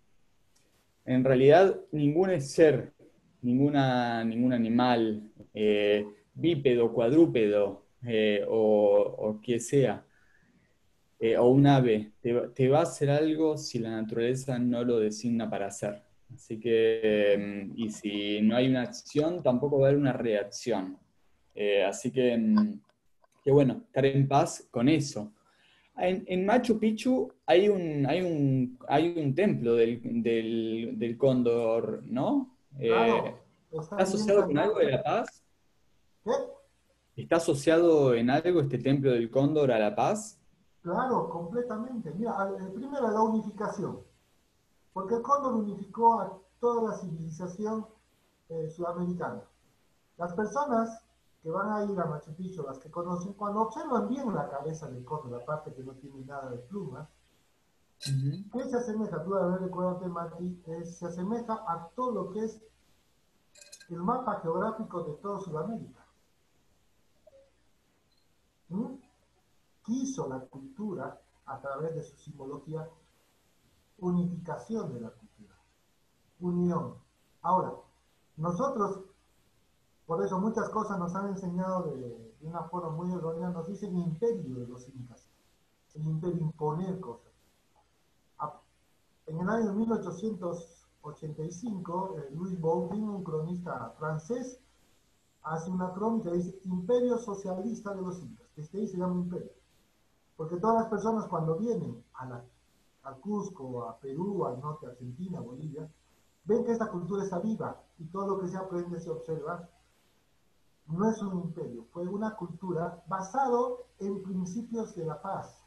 [1.06, 2.92] en realidad, ningún ser,
[3.40, 5.22] ninguna, ningún animal,
[5.54, 10.04] eh, bípedo, cuadrúpedo eh, o, o que sea,
[11.22, 15.50] eh, o un ave, te, va a hacer algo si la naturaleza no lo designa
[15.50, 16.02] para hacer.
[16.34, 20.98] Así que, em, y si no hay una acción, tampoco va a haber una reacción.
[21.54, 22.80] Eh, así que, em,
[23.44, 25.30] que, bueno, estar en paz con eso.
[25.98, 32.56] En, Machu Picchu hay un, hay un, hay un templo del, del, cóndor, ¿no?
[32.78, 33.34] Eh,
[33.70, 35.44] ¿Está asociado con algo de la paz?
[36.24, 36.30] ¿Qué?
[37.20, 40.38] ¿Está asociado en algo este templo del cóndor a la paz?
[40.80, 42.10] Claro, completamente.
[42.12, 44.00] Mira, primero la unificación.
[44.94, 47.86] Porque el cóndor unificó a toda la civilización
[48.48, 49.42] eh, sudamericana.
[50.16, 51.04] Las personas
[51.42, 54.88] que van a ir a Machu Picchu, las que conocen, cuando observan bien la cabeza
[54.88, 57.06] del cóndor, la parte que no tiene nada de plumas,
[57.98, 59.22] ¿qué se asemeja?
[59.22, 62.62] Tú a ver, recuérdate, Mati, se asemeja a todo lo que es
[63.90, 65.99] el mapa geográfico de toda Sudamérica.
[69.82, 72.88] Quiso la cultura, a través de su simbología,
[73.98, 75.54] unificación de la cultura,
[76.40, 76.96] unión.
[77.42, 77.74] Ahora,
[78.36, 79.00] nosotros,
[80.06, 84.54] por eso muchas cosas nos han enseñado de, una forma muy errónea, nos dicen imperio
[84.54, 85.28] de los incas,
[85.94, 87.30] el imperio imponer cosas.
[89.26, 94.60] En el año 1885, eh, Louis Baudin, un cronista francés,
[95.42, 98.39] hace una crónica, dice Imperio Socialista de los Incas.
[98.60, 99.52] Este ahí se llama imperio.
[100.36, 102.44] Porque todas las personas cuando vienen a la
[103.02, 105.90] a Cusco, a Perú, al norte Argentina, Bolivia,
[106.44, 109.68] ven que esta cultura está viva y todo lo que se aprende, se observa.
[110.86, 115.62] No es un imperio, fue una cultura basado en principios de la paz.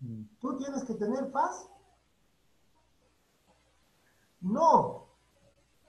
[0.00, 0.22] Mm.
[0.40, 1.68] Tú tienes que tener paz.
[4.40, 5.06] No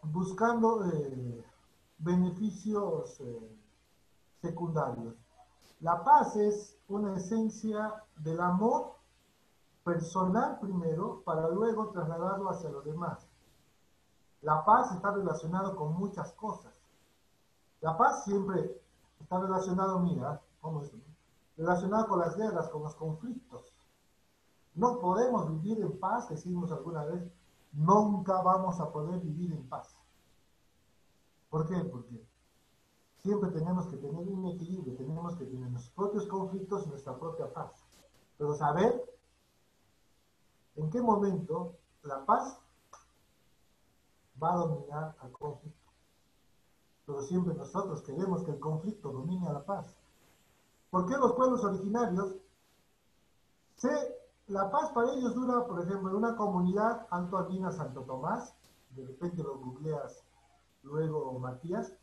[0.03, 1.43] buscando eh,
[1.97, 3.57] beneficios eh,
[4.41, 5.15] secundarios.
[5.83, 8.95] La paz es una esencia del amor
[9.83, 13.27] personal primero para luego trasladarlo hacia los demás.
[14.43, 16.73] La paz está relacionada con muchas cosas.
[17.81, 18.81] La paz siempre
[19.19, 20.91] está relacionada, mira, ¿cómo es?
[21.57, 23.75] Relacionada con las guerras, con los conflictos.
[24.75, 27.29] No podemos vivir en paz, decimos alguna vez,
[27.73, 29.97] nunca vamos a poder vivir en paz.
[31.49, 31.75] ¿Por qué?
[31.91, 32.25] Porque
[33.23, 37.51] siempre tenemos que tener un equilibrio, tenemos que tener nuestros propios conflictos y nuestra propia
[37.51, 37.71] paz.
[38.37, 39.01] Pero saber
[40.75, 42.59] en qué momento la paz
[44.41, 45.91] va a dominar al conflicto.
[47.05, 49.97] Pero siempre nosotros queremos que el conflicto domine a la paz.
[50.89, 52.35] ¿Por qué los pueblos originarios
[53.77, 53.89] se
[54.47, 58.53] la paz para ellos dura, por ejemplo, en una comunidad Andina Santo Tomás,
[58.91, 60.25] de repente lo googleas
[60.83, 61.93] luego Matías,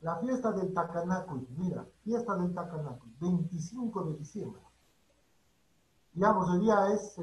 [0.00, 4.62] la fiesta del Tacanacuy, mira, fiesta del Tacanacuy, 25 de diciembre.
[6.12, 7.20] Digamos, el día es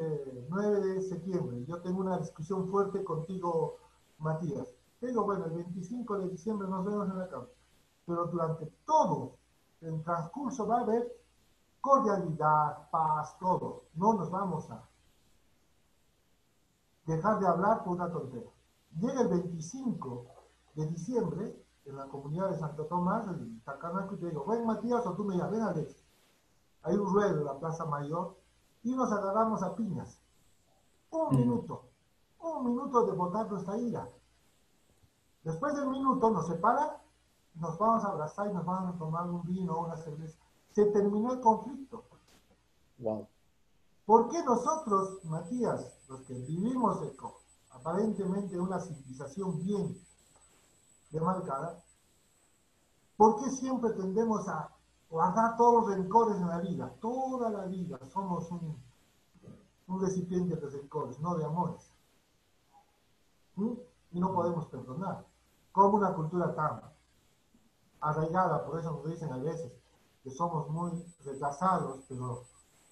[0.50, 3.78] 9 eh, de septiembre, yo tengo una discusión fuerte contigo,
[4.20, 4.68] Matías.
[5.02, 7.48] Digo, bueno, el 25 de diciembre nos vemos en la cama,
[8.06, 9.36] pero durante todo
[9.82, 11.12] el transcurso va a haber
[11.82, 13.84] cordialidad, paz, todo.
[13.96, 14.88] No nos vamos a
[17.06, 18.50] dejar de hablar por una tontería.
[19.00, 20.26] Llega el 25
[20.76, 25.06] de diciembre, en la comunidad de Santo Tomás, en Tacanaco, y te digo, ven Matías
[25.06, 26.04] o tú me llamas, ven Alex.
[26.84, 28.36] Hay un ruedo en la Plaza Mayor
[28.84, 30.20] y nos agarramos a piñas.
[31.12, 31.84] Un minuto,
[32.40, 34.10] un minuto de botar nuestra ira.
[35.44, 36.90] Después del minuto nos separan,
[37.56, 40.86] nos vamos a abrazar y nos vamos a tomar un vino o una cerveza se
[40.88, 42.04] terminó el conflicto.
[42.98, 43.28] Wow.
[44.06, 49.98] ¿Por qué nosotros, Matías, los que vivimos eco, aparentemente una civilización bien
[51.14, 51.82] demarcada,
[53.16, 54.70] ¿por qué siempre tendemos a
[55.10, 56.94] guardar todos los rencores en la vida?
[57.00, 58.82] Toda la vida somos un,
[60.02, 61.92] recipiente de rencores, no de amores.
[64.12, 65.26] Y no podemos perdonar.
[65.72, 66.82] Como una cultura tan
[68.02, 69.72] arraigada, por eso nos dicen a veces,
[70.24, 70.92] que somos muy
[71.24, 72.44] retrasados, pero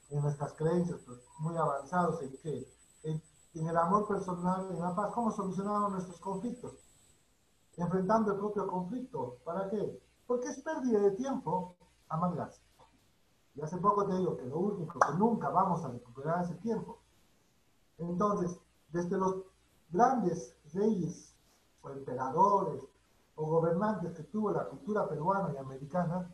[0.10, 2.68] en nuestras creencias, pues, muy avanzados en que
[3.04, 6.74] en, el amor personal, en la paz, ¿cómo solucionamos nuestros conflictos?
[7.78, 9.38] Enfrentando el propio conflicto.
[9.44, 10.02] ¿Para qué?
[10.28, 11.76] Porque es pérdida de tiempo
[12.10, 12.62] amargarse.
[13.56, 16.60] Y hace poco te digo que lo único que nunca vamos a recuperar es el
[16.60, 17.00] tiempo.
[17.98, 18.60] Entonces,
[18.90, 19.44] desde los
[19.90, 21.36] grandes reyes
[21.82, 22.84] o emperadores
[23.36, 26.30] o gobernantes que tuvo la cultura peruana y americana,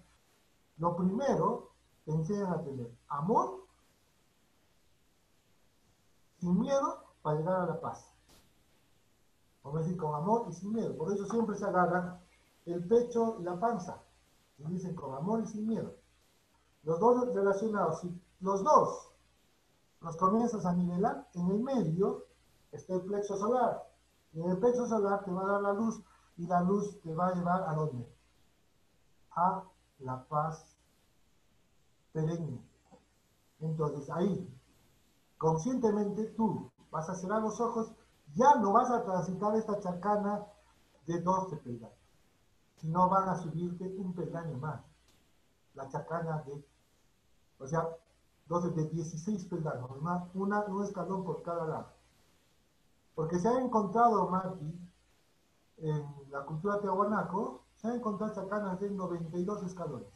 [0.78, 1.72] lo primero,
[2.06, 3.66] te enseñan a tener amor
[6.40, 8.17] sin miedo para llegar a la paz.
[9.74, 10.96] Decir, con amor y sin miedo.
[10.96, 12.20] Por eso siempre se agarran
[12.66, 14.02] el pecho y la panza.
[14.58, 15.94] Y dicen con amor y sin miedo.
[16.84, 19.12] Los dos relacionados, si los dos
[20.02, 22.26] los comienzas a nivelar, en el medio
[22.72, 23.84] está el plexo solar.
[24.34, 26.02] Y en el plexo solar te va a dar la luz
[26.38, 28.08] y la luz te va a llevar a dónde?
[29.32, 29.64] A
[30.00, 30.78] la paz
[32.14, 32.62] perenne.
[33.60, 34.48] Entonces ahí,
[35.38, 37.92] conscientemente tú vas a cerrar los ojos,
[38.36, 40.46] ya no vas a transitar esta charcana
[41.06, 41.98] de 12 peldaños,
[42.78, 44.82] sino van a subirte un peldaño más.
[45.74, 46.64] La charcana de,
[47.60, 47.88] o sea,
[48.48, 51.88] 12 de 16 peldaños, una, una, un escalón por cada lado.
[53.16, 54.80] Porque se ha encontrado, Mati,
[55.78, 60.10] en la cultura tehuanaco, se han encontrado chacanas de 92 escalones.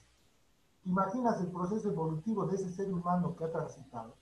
[0.86, 4.16] Imaginas el proceso evolutivo de ese ser humano que ha transitado.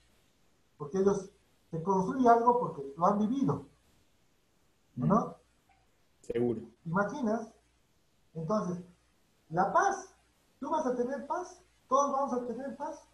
[0.76, 1.30] Porque ellos
[1.70, 3.66] se construyen algo porque lo han vivido.
[4.96, 5.36] ¿No?
[6.20, 6.60] Seguro.
[6.84, 7.52] ¿Imaginas?
[8.34, 8.84] Entonces,
[9.48, 10.14] la paz.
[10.58, 11.62] Tú vas a tener paz.
[11.88, 13.08] Todos vamos a tener paz.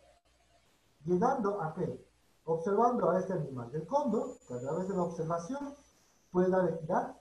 [1.04, 2.04] Llegando a qué?
[2.44, 3.70] Observando a este animal.
[3.72, 5.74] El cóndor, que a través de la observación
[6.30, 7.16] puede dar equidad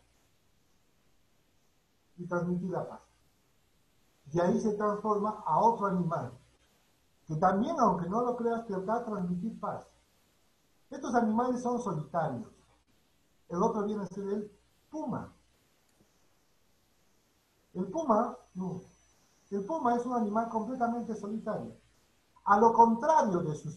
[2.17, 3.01] y transmitir la paz.
[4.31, 6.31] Y ahí se transforma a otro animal,
[7.27, 9.85] que también, aunque no lo creas, te va a transmitir paz.
[10.89, 12.54] Estos animales son solitarios.
[13.49, 14.51] El otro viene a ser el
[14.89, 15.33] puma.
[17.73, 18.81] El puma, no.
[19.51, 21.75] El puma es un animal completamente solitario.
[22.45, 23.69] A lo contrario de su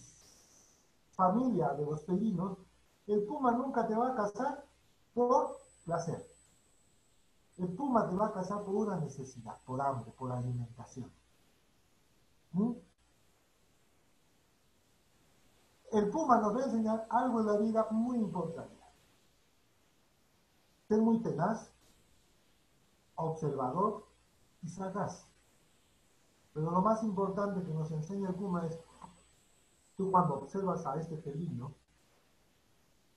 [1.13, 2.59] familia, de los felinos,
[3.07, 4.65] el puma nunca te va a cazar
[5.15, 6.25] por placer.
[7.57, 11.11] El puma te va a cazar por una necesidad, por hambre, por alimentación.
[12.53, 12.73] ¿Mm?
[15.93, 18.78] el Puma nos va a enseñar algo en la vida muy importante.
[20.89, 21.71] Ser muy tenaz,
[23.15, 24.07] observador
[24.63, 25.27] y sagaz.
[26.55, 28.79] Pero lo más importante que nos enseña el Puma es,
[29.97, 31.75] tú cuando observas a este felino,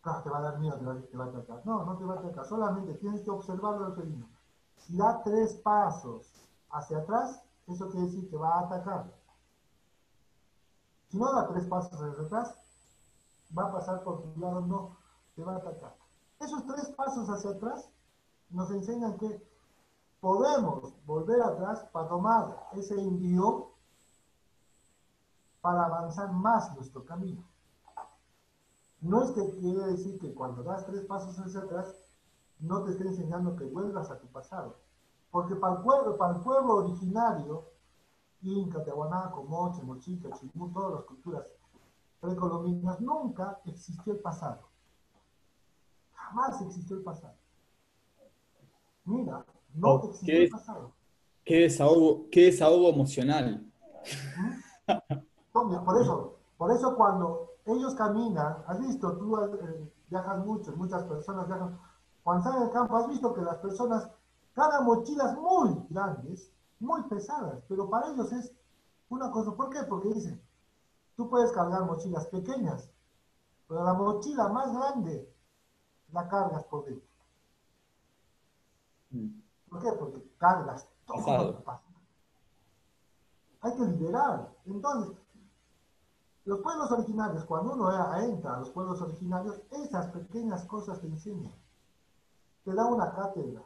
[0.01, 1.65] claro, te va a dar miedo, te va, a atacar.
[1.65, 4.27] No, no te va a atacar, solamente tienes que observarlo al felino.
[4.75, 6.29] Si da tres pasos
[6.71, 9.13] hacia atrás, eso quiere decir que va a atacar.
[11.07, 12.57] Si no da tres pasos hacia atrás,
[13.57, 14.97] va a pasar por tu lado, no,
[15.35, 16.00] te va a atacar.
[16.41, 17.89] Esos tres pasos hacia atrás
[18.49, 19.47] nos enseñan que
[20.19, 23.69] podemos volver atrás para tomar ese envío
[25.61, 27.43] para avanzar más nuestro camino.
[29.01, 31.95] No es que quiere decir que cuando das tres pasos hacia atrás,
[32.59, 34.77] no te esté enseñando que vuelvas a tu pasado.
[35.29, 37.65] Porque para el pueblo, para el pueblo originario,
[38.41, 41.47] Inca, Tehuanaco, Moche, Mochica, Chimú, todas las culturas
[42.19, 44.70] precolombinas, nunca existió el pasado.
[46.31, 47.33] Jamás existió el pasado.
[49.03, 50.91] Mira, no oh, existió el pasado.
[51.43, 53.69] Qué desahogo, qué desahogo emocional.
[55.51, 61.47] por eso, por eso cuando ellos caminan, has visto, tú eh, viajas mucho, muchas personas
[61.47, 61.77] viajan,
[62.23, 64.09] cuando salen del campo, has visto que las personas
[64.53, 68.53] cargan mochilas muy grandes, muy pesadas, pero para ellos es
[69.09, 69.51] una cosa.
[69.53, 69.79] ¿Por qué?
[69.83, 70.41] Porque dicen,
[71.17, 72.89] tú puedes cargar mochilas pequeñas,
[73.67, 75.27] pero la mochila más grande
[76.11, 77.07] la cargas por dentro.
[79.11, 79.41] Mm.
[79.69, 79.91] ¿Por qué?
[79.93, 81.83] Porque cargas todo lo que pasa.
[83.61, 84.51] Hay que liberar.
[84.65, 85.15] Entonces,
[86.45, 91.53] los pueblos originarios, cuando uno entra a los pueblos originarios, esas pequeñas cosas te enseñan.
[92.65, 93.61] Te da una cátedra.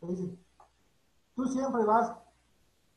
[0.00, 0.44] Te dicen,
[1.34, 2.12] tú siempre vas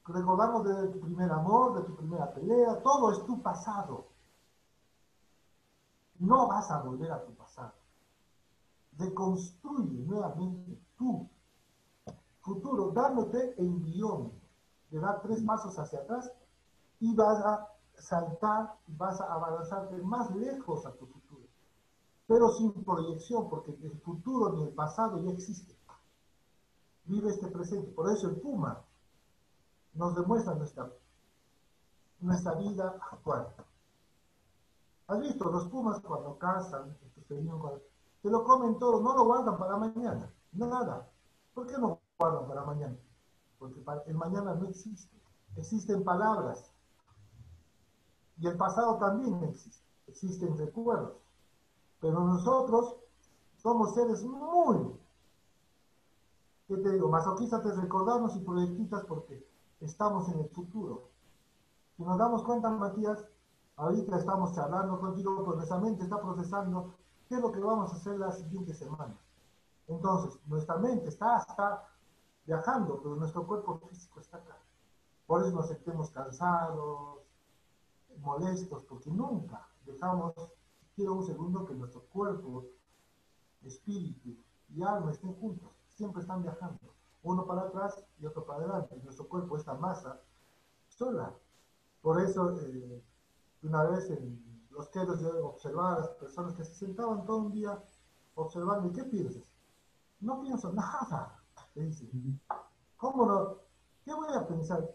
[0.07, 4.07] recordando de tu primer amor, de tu primera pelea, todo es tu pasado.
[6.19, 7.73] No vas a volver a tu pasado.
[9.01, 11.27] Reconstruye nuevamente tu
[12.41, 14.31] futuro, dándote el guion
[14.91, 16.31] de dar tres pasos hacia atrás
[16.99, 21.47] y vas a saltar, vas a avanzarte más lejos a tu futuro,
[22.27, 25.75] pero sin proyección, porque el futuro ni el pasado ya existe.
[27.05, 27.91] Vive este presente.
[27.91, 28.81] Por eso el Puma
[29.95, 30.91] nos demuestra nuestra,
[32.19, 33.47] nuestra vida actual.
[35.07, 35.51] ¿Has visto?
[35.51, 36.95] Los Pumas cuando cazan,
[38.21, 41.09] se lo comen todo, no lo guardan para mañana, nada.
[41.53, 42.97] ¿Por qué no guardan para mañana?
[43.57, 45.19] Porque el mañana no existe.
[45.55, 46.71] Existen palabras,
[48.41, 51.13] y el pasado también existe, existen recuerdos.
[51.99, 52.95] Pero nosotros
[53.57, 54.95] somos seres muy,
[56.67, 57.09] ¿qué te digo?
[57.09, 59.47] Masoquistas de recordarnos y proyectistas porque
[59.79, 61.09] estamos en el futuro.
[61.95, 63.23] Si nos damos cuenta, Matías,
[63.75, 66.95] ahorita estamos charlando contigo, pero nuestra mente está procesando
[67.31, 69.17] qué es lo que vamos a hacer la siguiente semana.
[69.87, 71.87] Entonces, nuestra mente está, hasta
[72.45, 74.57] viajando, pero nuestro cuerpo físico está acá.
[75.27, 77.19] Por eso nos sentimos cansados,
[78.17, 80.33] molestos porque nunca dejamos
[80.81, 82.65] siquiera un segundo que nuestro cuerpo,
[83.63, 84.35] espíritu
[84.67, 85.71] y alma estén juntos.
[85.87, 88.99] Siempre están viajando, uno para atrás y otro para adelante.
[89.05, 90.19] Nuestro cuerpo, esta masa,
[90.89, 91.33] sola.
[92.01, 93.01] Por eso, eh,
[93.63, 97.51] una vez en los queros yo observaba a las personas que se sentaban todo un
[97.51, 97.81] día
[98.35, 99.43] observando, ¿y qué piensas?
[100.19, 101.39] No pienso nada.
[102.97, 103.57] ¿Cómo no?
[104.03, 104.89] ¿Qué voy a pensar?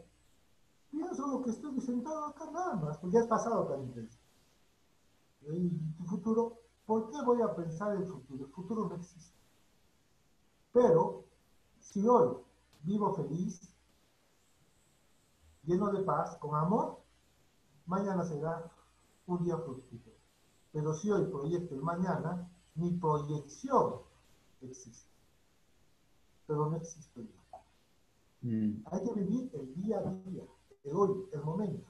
[0.91, 4.09] pienso lo que estoy sentado acá nada más, porque ya has pasado también.
[5.43, 8.47] Y tu futuro, ¿por qué voy a pensar en el futuro?
[8.47, 9.37] El futuro no existe.
[10.73, 11.25] Pero,
[11.79, 12.37] si hoy
[12.83, 13.75] vivo feliz,
[15.65, 17.01] lleno de paz, con amor,
[17.87, 18.71] mañana será
[19.27, 20.17] un día fructífero.
[20.73, 24.01] Pero si hoy proyecto el mañana, mi proyección
[24.61, 25.11] existe.
[26.47, 27.29] Pero no existe el
[28.43, 28.83] mm.
[28.87, 30.45] Hay que vivir el día a día
[30.87, 31.87] el hoy, el momento.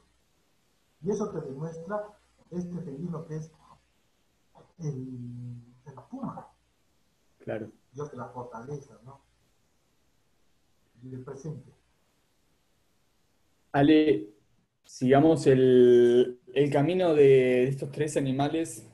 [1.02, 2.18] Y eso te demuestra
[2.50, 3.52] este felino que es
[4.78, 6.48] el, el puma.
[7.38, 7.70] Claro.
[7.92, 9.20] Dios de la fortaleza, ¿no?
[11.02, 11.72] Y el presente.
[13.72, 14.34] Ale,
[14.86, 18.88] sigamos el, el camino de estos tres animales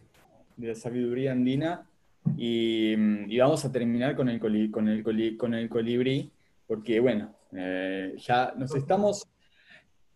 [0.57, 1.89] de la sabiduría andina
[2.37, 2.95] y,
[3.33, 4.57] y vamos a terminar con el, con
[4.89, 5.03] el,
[5.37, 6.33] con el colibrí,
[6.67, 9.29] porque bueno, eh, ya nos estamos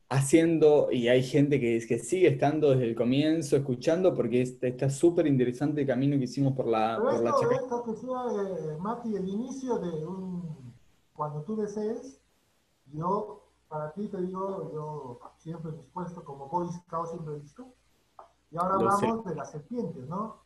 [0.09, 5.27] haciendo, y hay gente que, que sigue estando desde el comienzo, escuchando, porque está súper
[5.27, 7.57] interesante el camino que hicimos por la, por la Chaca.
[7.57, 10.73] Esto que sea, eh, Mati, el inicio de un,
[11.13, 12.21] cuando tú desees,
[12.93, 17.67] yo, para ti te digo, yo siempre dispuesto, como Boy Scout siempre listo,
[18.51, 20.37] Y ahora hablamos de las serpientes, ¿no?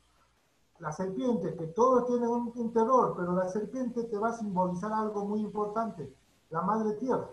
[0.78, 4.92] La serpiente, que todos tienen un, un terror, pero la serpiente te va a simbolizar
[4.92, 6.14] algo muy importante,
[6.48, 7.28] la madre tierra.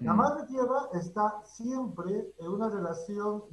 [0.00, 0.16] La mm.
[0.16, 3.44] madre tierra está siempre en una relación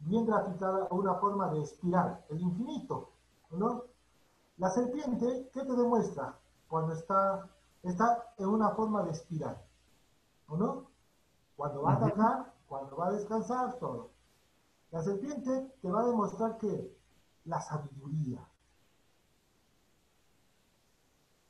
[0.00, 3.10] bien graficada, una forma de espiral, el infinito,
[3.50, 3.84] ¿no?
[4.58, 6.38] La serpiente, ¿qué te demuestra?
[6.68, 7.48] Cuando está,
[7.82, 9.60] está en una forma de espiral,
[10.48, 10.86] ¿o no?
[11.56, 14.10] Cuando va a atacar, cuando va a descansar, todo.
[14.90, 16.96] La serpiente te va a demostrar que
[17.44, 18.46] la sabiduría.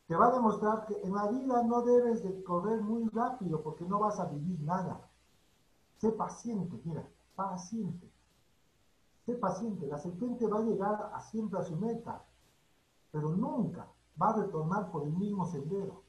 [0.07, 3.85] Te va a demostrar que en la vida no debes de correr muy rápido porque
[3.85, 5.01] no vas a vivir nada.
[5.99, 7.07] Sé paciente, mira,
[7.37, 8.11] paciente.
[9.27, 9.87] Sé paciente.
[9.87, 12.25] La serpiente va a llegar a siempre a su meta
[13.11, 13.87] pero nunca
[14.21, 16.03] va a retornar por el mismo sendero.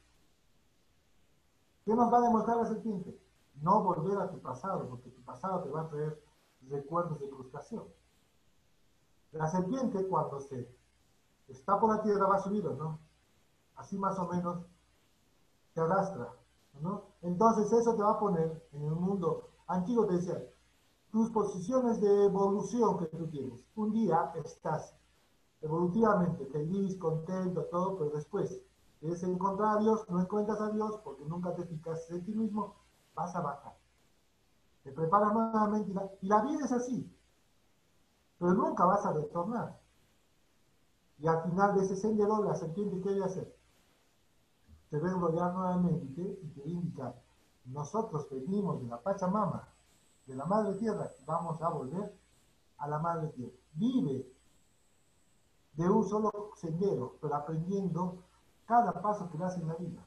[1.89, 3.19] ¿Qué nos va a demostrar la serpiente?
[3.63, 6.23] No volver a tu pasado, porque tu pasado te va a traer
[6.69, 7.83] recuerdos de frustración.
[9.31, 10.71] La serpiente cuando se
[11.47, 12.99] está por la tierra va a subir, ¿no?
[13.75, 14.67] Así más o menos
[15.73, 16.31] te arrastra,
[16.79, 17.05] ¿no?
[17.23, 20.47] Entonces eso te va a poner en el mundo antiguo, te decía,
[21.11, 23.65] tus posiciones de evolución que tú tienes.
[23.75, 24.95] Un día estás
[25.59, 28.61] evolutivamente feliz, contento, todo, pero después
[28.99, 32.75] quieres encontrar a Dios, no encuentras a Dios porque nunca te fijas en ti mismo,
[33.15, 33.75] vas a bajar.
[34.83, 37.11] Te preparas nuevamente y la, vida es así,
[38.37, 39.79] pero nunca vas a retornar.
[41.19, 43.55] Y al final de ese sendero, la serpiente, ¿qué debe hacer?
[44.89, 47.13] Te va a enrollar nuevamente y te indica,
[47.65, 49.67] nosotros venimos de la Pachamama,
[50.25, 52.15] de la Madre Tierra, vamos a volver
[52.77, 53.53] a la Madre Tierra.
[53.73, 54.31] Vive
[55.73, 58.23] de un solo sendero, pero aprendiendo
[58.69, 60.05] cada paso que das en la vida.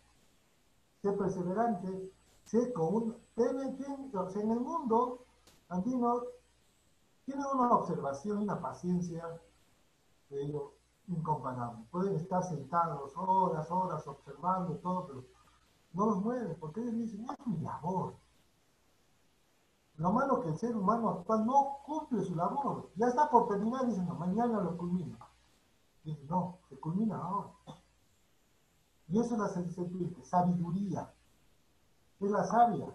[1.03, 2.13] Sé perseverante,
[2.45, 3.17] sé con un...
[3.35, 5.25] En el mundo
[5.69, 6.23] andino
[7.25, 9.41] tiene una observación una paciencia,
[10.31, 10.75] digo,
[11.09, 11.85] incomparable.
[11.91, 15.25] Pueden estar sentados horas, horas observando todo, pero
[15.95, 18.15] no los mueven, porque ellos dicen, es mi labor.
[19.97, 22.91] Lo malo que el ser humano actual no cumple su labor.
[22.95, 25.19] Ya está por terminar, dicen, mañana lo culmina.
[26.05, 27.51] Y no, se culmina ahora.
[29.13, 31.13] Y eso es la serpiente, sabiduría.
[32.19, 32.87] Es la sabia.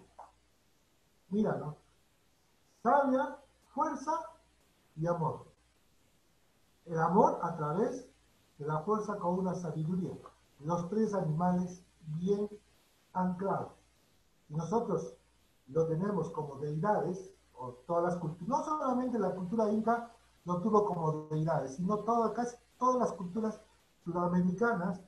[1.29, 1.77] Mira, ¿no?
[2.81, 3.37] Sabia,
[3.67, 4.11] fuerza
[4.95, 5.45] y amor.
[6.87, 8.09] El amor a través
[8.57, 10.17] de la fuerza con una sabiduría.
[10.61, 11.83] Los tres animales
[12.19, 12.49] bien
[13.13, 13.73] anclados.
[14.49, 15.13] Y nosotros
[15.67, 20.11] lo tenemos como deidades, o todas las culturas, no solamente la cultura inca
[20.45, 22.03] lo tuvo como deidades, sino
[22.33, 23.61] casi todas las culturas
[24.03, 25.01] sudamericanas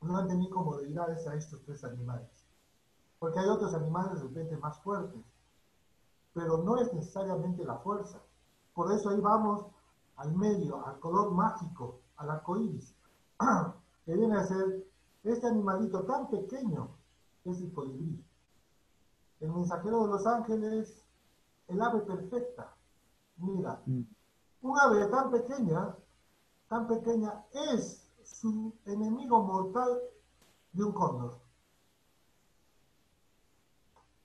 [0.00, 2.46] no han tenido como deidades a estos tres animales.
[3.18, 5.20] Porque hay otros animales de repente más fuertes,
[6.32, 8.20] pero no es necesariamente la fuerza.
[8.74, 9.66] Por eso ahí vamos
[10.16, 12.94] al medio, al color mágico, al arco iris,
[14.06, 14.86] que viene a ser
[15.24, 16.88] este animalito tan pequeño,
[17.44, 18.24] es el colibrí.
[19.40, 21.04] El mensajero de los ángeles,
[21.68, 22.74] el ave perfecta.
[23.36, 24.02] Mira, mm.
[24.62, 25.94] un ave tan pequeña
[26.70, 27.99] tan pequeña es
[28.40, 30.00] su enemigo mortal
[30.72, 31.38] de un cóndor.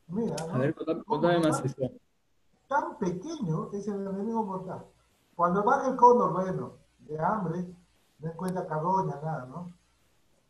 [0.07, 0.73] Mira, a ver,
[1.05, 1.91] contame más eso.
[2.69, 4.85] Tan pequeño es el enemigo mortal.
[5.35, 7.75] Cuando baja el cóndor, bueno, de hambre,
[8.19, 9.73] no encuentra carroña, nada, ¿no?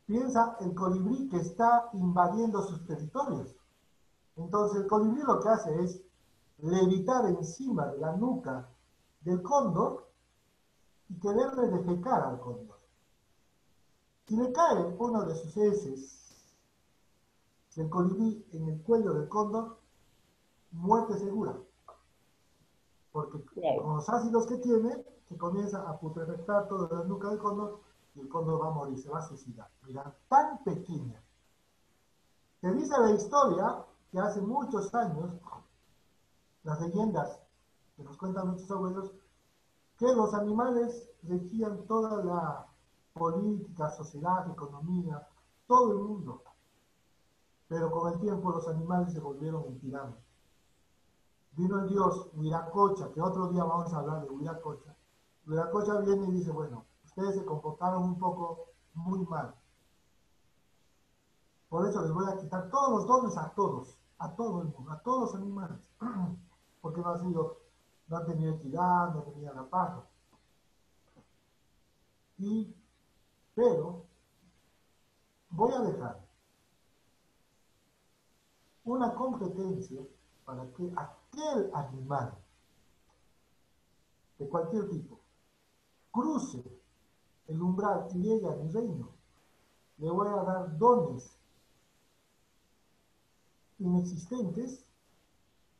[0.06, 3.56] Piensa el colibrí que está invadiendo sus territorios.
[4.36, 6.02] Entonces el colibrí lo que hace es
[6.60, 8.70] levitar encima de la nuca
[9.22, 10.08] del cóndor
[11.10, 12.75] y que debe defecar al cóndor.
[14.28, 16.26] Si le cae uno de sus heces
[17.76, 19.78] el colibrí en el cuello del cóndor,
[20.72, 21.58] muerte segura.
[23.12, 23.44] Porque
[23.82, 27.82] con los ácidos que tiene, se comienza a putrefactar toda la nuca del cóndor
[28.16, 29.70] y el cóndor va a morir, se va a suicidar.
[29.84, 31.22] Mira, tan pequeña.
[32.62, 35.34] Se dice la historia que hace muchos años,
[36.64, 37.40] las leyendas
[37.96, 39.12] que nos cuentan nuestros abuelos,
[39.98, 42.68] que los animales regían toda la
[43.16, 45.28] política, sociedad, economía,
[45.68, 46.44] todo el mundo.
[47.68, 50.20] Pero con el tiempo los animales se volvieron en tiranos.
[51.54, 54.96] Vino el dios Huiracocha, que otro día vamos a hablar de Huiracocha.
[55.48, 59.56] Huiracocha viene y dice, bueno, ustedes se comportaron un poco muy mal.
[61.70, 64.92] Por eso les voy a quitar todos los dones a todos, a todo el mundo,
[64.92, 65.80] a todos los animales.
[66.82, 67.66] Porque no ha sido
[68.08, 70.04] no han tenido equidad, no tenían la paz.
[72.38, 72.76] Y,
[73.56, 74.04] pero,
[75.50, 76.26] voy a dejar
[78.84, 80.02] una competencia
[80.46, 82.38] para que aquel animal
[84.38, 85.20] de cualquier tipo,
[86.12, 86.64] cruce
[87.48, 89.10] el umbral y llegue a mi reino,
[89.98, 91.38] le voy a dar dones
[93.80, 94.86] inexistentes,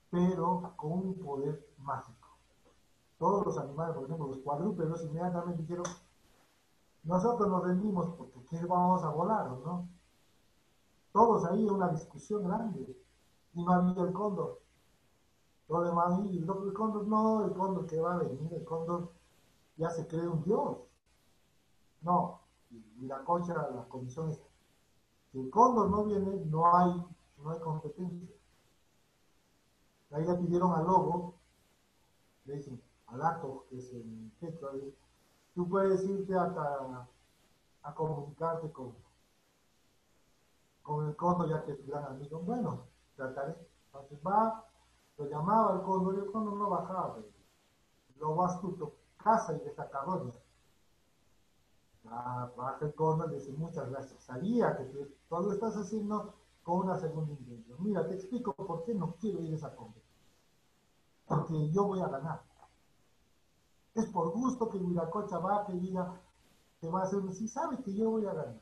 [0.10, 2.30] pero con un poder mágico.
[3.18, 5.86] Todos los animales, por ejemplo, los cuadrúpedos, inmediatamente dijeron,
[7.06, 9.88] nosotros nos rendimos porque ¿qué vamos a volar, no?
[11.12, 12.98] Todos ahí una discusión grande.
[13.54, 14.60] Y no había el cóndor.
[15.70, 19.12] Lo demás, y el cóndor no, el cóndor que va a venir, el cóndor
[19.78, 20.78] ya se cree un dios.
[22.02, 22.42] No,
[22.72, 24.42] y la concha, la condición es,
[25.32, 27.04] si el cóndor no viene, no hay,
[27.38, 28.28] no hay competencia.
[30.12, 31.36] Ahí le pidieron al lobo,
[32.46, 34.70] le dicen, al acto, que es el pecho,
[35.56, 37.08] tú puedes irte a,
[37.84, 38.94] a comunicarte con,
[40.84, 42.40] con el cóndor, ya que es tu gran amigo.
[42.40, 42.84] Bueno,
[43.16, 43.56] trataré.
[43.88, 44.66] Entonces va,
[45.18, 47.18] lo llamaba al cóndor y el cóndor no bajaba.
[48.20, 50.34] Lo vas astuto, casa y deja carroña.
[52.08, 54.24] Ah, baja el cóndor y dice muchas gracias.
[54.24, 57.78] Sabía que tú lo estás haciendo con una segunda intención.
[57.82, 60.06] Mira, te explico por qué no quiero ir a esa competencia.
[61.26, 62.42] Porque yo voy a ganar.
[63.96, 66.22] Es por gusto que Huiracocha va, que diga,
[66.80, 68.60] que va a hacer, si sabe que yo voy a ganar.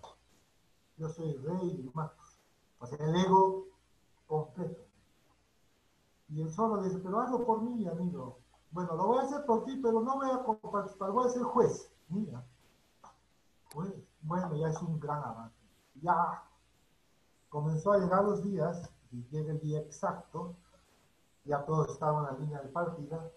[0.97, 2.39] Yo soy rey y matos.
[2.79, 3.65] O sea, el ego
[4.27, 4.83] completo.
[6.29, 8.39] Y el solo dice, pero hazlo por mí, amigo.
[8.71, 11.43] Bueno, lo voy a hacer por ti, pero no voy a participar, voy a ser
[11.43, 11.91] juez.
[12.09, 12.45] Mira.
[14.21, 15.57] Bueno, ya es un gran avance.
[16.01, 16.43] Ya
[17.49, 20.55] comenzó a llegar los días, y llega el día exacto,
[21.45, 23.31] ya todos estaban en la línea de partida,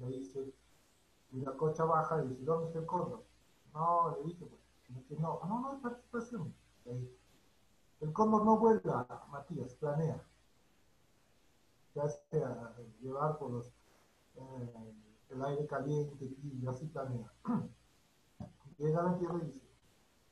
[0.00, 0.54] le dice,
[1.34, 3.24] y la cocha baja y dice, ¿dónde está el cóndor?
[3.72, 6.54] No, le dije, pues, no, no, no hay participación.
[8.00, 10.22] El cóndor no vuela, Matías, planea.
[11.92, 12.20] Se hace
[13.00, 13.66] llevar por los,
[14.36, 14.94] eh,
[15.30, 17.32] el aire caliente y así planea.
[18.78, 19.68] Llega a la tierra y dice,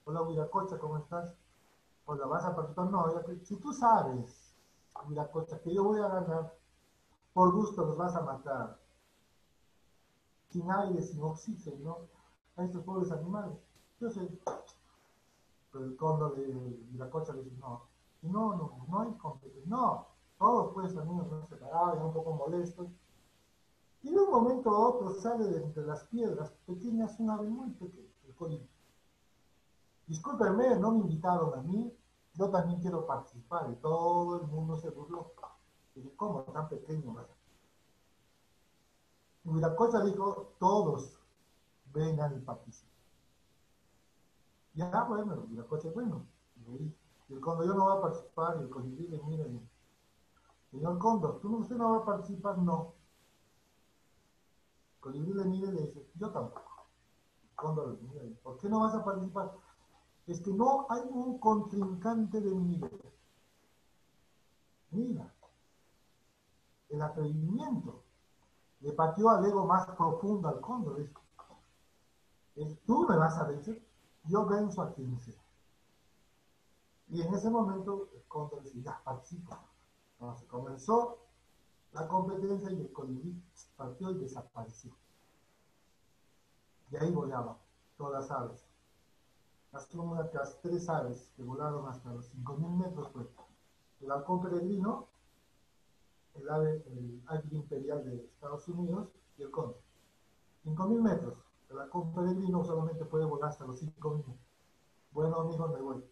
[0.05, 1.35] hola Huiracocha, ¿cómo estás?
[2.05, 2.91] Hola, ¿vas a participar?
[2.91, 3.07] No,
[3.43, 4.55] si tú sabes,
[5.05, 6.57] Huiracocha, que yo voy a ganar,
[7.33, 8.82] por gusto los vas a matar.
[10.53, 11.99] Sin aire, sin oxígeno,
[12.57, 13.57] a estos pobres animales.
[13.99, 16.47] Pero el cóndor de
[16.93, 17.89] Huiracocha le dice, no,
[18.23, 20.07] no, no, no hay competencia, no,
[20.39, 22.89] todos pues amigos no separados, un poco molestos.
[24.03, 27.71] Y de un momento a otro sale de entre las piedras pequeñas un ave muy
[27.71, 28.69] pequeña, el colibrí.
[30.07, 31.97] Discúlpenme, no me invitaron a mí,
[32.35, 33.71] yo también quiero participar.
[33.71, 35.33] Y todo el mundo se burló.
[35.95, 37.15] Dije, ¿cómo tan pequeño?
[39.45, 41.19] Huiracocha dijo, todos
[41.93, 42.93] vengan y participen.
[44.75, 46.27] Ya, bueno, Huiracocha, bueno.
[46.67, 48.57] Y el cóndor, yo no voy a participar.
[48.59, 49.61] Y el colibrí le mira y
[50.71, 52.59] señor cóndor, ¿tú, ¿usted no va a participar?
[52.59, 52.95] No.
[54.95, 56.87] El colibrí le le dice, yo tampoco.
[57.59, 59.53] El le mira ¿por qué no vas a participar?
[60.27, 63.13] Es que no hay un contrincante de nivel.
[64.91, 65.35] Mira,
[66.91, 68.02] el atrevimiento
[68.83, 71.09] le pateó al ego más profundo al cóndor.
[72.85, 73.83] tú me vas a vencer,
[74.25, 75.41] yo venzo a quien sea.
[77.09, 79.61] Y en ese momento el cóndor dice, ya participa.
[80.15, 81.19] Entonces comenzó
[81.93, 83.41] la competencia y el colibrí
[83.77, 84.93] partió y desapareció.
[86.91, 87.57] Y ahí volaban
[87.97, 88.65] todas las aves.
[89.73, 89.89] Las
[90.35, 93.27] las tres aves que volaron hasta los 5.000 metros fue
[94.03, 95.07] el halcón peregrino,
[96.35, 99.81] el ave, el águila imperial de Estados Unidos y el cóndor.
[100.65, 101.39] 5.000 metros.
[101.71, 104.37] El halcón peregrino solamente puede volar hasta los 5.000 metros.
[105.13, 106.05] Bueno, amigos, me voy.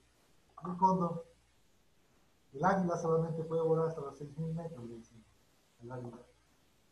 [0.65, 1.27] El cóndor,
[2.53, 5.19] el águila solamente puede volar hasta los 6.000 metros, le decía
[5.83, 6.19] el águila.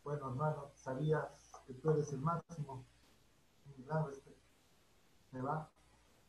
[0.05, 2.85] Bueno, hermano, sabías que tú eres el máximo.
[3.77, 4.39] Un gran respeto.
[5.33, 5.71] Me va.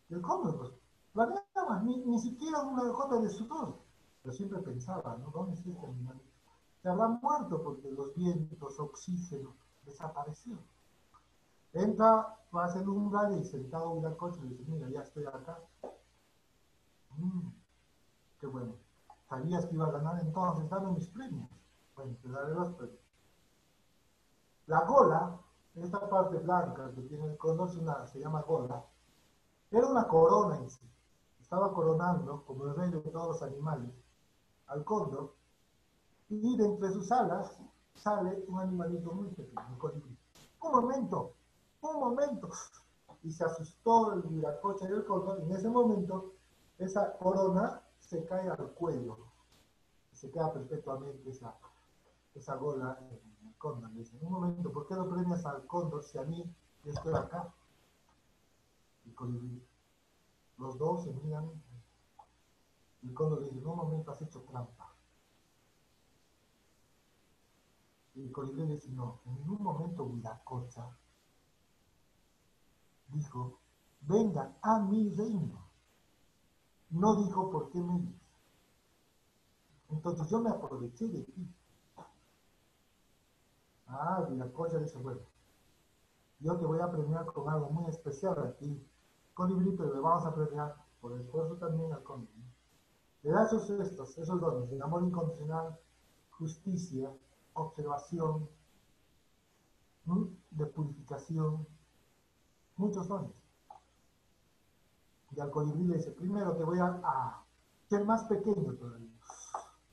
[0.09, 0.71] Y el cóndor, pues,
[1.13, 3.79] planeaba, ni, ni siquiera una gota de sudor.
[4.21, 5.31] Pero siempre pensaba, ¿no?
[5.31, 6.19] ¿Dónde este animal?
[6.81, 10.57] Se habrá muerto porque los vientos, oxígeno, desapareció.
[11.73, 15.59] Entra, pasa el umbral y sentado en la coche y dice, mira, ya estoy acá.
[17.17, 17.49] Mm,
[18.39, 18.75] qué bueno.
[19.27, 21.49] Sabías que iba a ganar entonces, dame mis premios.
[21.95, 22.99] Bueno, te daré los premios.
[24.67, 25.37] La gola,
[25.75, 28.85] esta parte blanca que tiene el cóndor, se llama gola,
[29.71, 30.89] era una corona en sí.
[31.41, 33.91] Estaba coronando, como el rey de todos los animales,
[34.67, 35.33] al cóndor,
[36.29, 37.59] y de entre sus alas
[37.95, 40.17] sale un animalito muy pequeño, un colibrí.
[40.61, 41.33] Un momento,
[41.81, 42.49] un momento.
[43.23, 46.33] Y se asustó el viracocha y el cóndor, y en ese momento
[46.77, 49.17] esa corona se cae al cuello.
[50.13, 51.55] Se queda perpetuamente esa,
[52.35, 52.97] esa gola
[53.59, 53.91] cóndor.
[53.91, 56.43] Le dice, un momento, ¿por qué lo premias al cóndor si a mí
[56.83, 57.53] yo estoy acá?
[59.05, 59.61] Y colibrí.
[60.57, 61.51] Los dos se miran.
[63.03, 64.95] El cóndor le dice, en un momento has hecho trampa.
[68.08, 70.97] Y el colibrí le dice, no, en ningún momento Viracocha
[73.09, 73.59] dijo,
[74.01, 75.67] vengan a mi reino.
[76.91, 78.13] No dijo por qué me
[79.89, 81.47] Entonces yo me aproveché de ti.
[83.87, 85.21] Ah, Viracocha dice, bueno,
[86.39, 88.87] yo te voy a premiar con algo muy especial a ti,
[89.33, 92.43] colibrí, pero le vamos a premiar por el esfuerzo también al colibrí.
[93.23, 95.77] Le da esos, estos, esos dones de amor incondicional,
[96.31, 97.11] justicia,
[97.53, 98.47] observación,
[100.51, 101.67] de purificación,
[102.77, 103.43] muchos dones.
[105.31, 107.43] Y al colibrí le dice, primero te voy a, a
[107.87, 109.11] ser más pequeño todavía.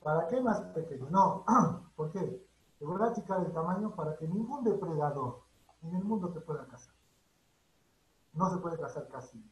[0.02, 1.08] ¿Para qué más pequeño?
[1.10, 1.44] No,
[1.96, 2.46] ¿por qué?
[2.78, 5.42] Te voy a achicar el tamaño para que ningún depredador
[5.82, 6.94] en el mundo te pueda cazar.
[8.32, 9.42] No se puede cazar casi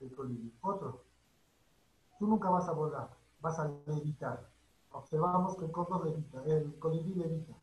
[0.00, 0.52] el colibrí.
[0.62, 1.04] Otro,
[2.18, 4.51] tú nunca vas a volar, vas a levitar.
[4.92, 7.54] Observamos que el cóndor levita, el colibrí levita.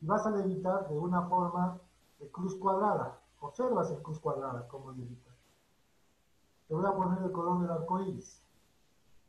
[0.00, 1.78] Y vas a levitar de una forma
[2.18, 3.20] de cruz cuadrada.
[3.40, 5.30] Observas el cruz cuadrada como levita.
[6.68, 8.40] Te voy a poner el color del arco iris.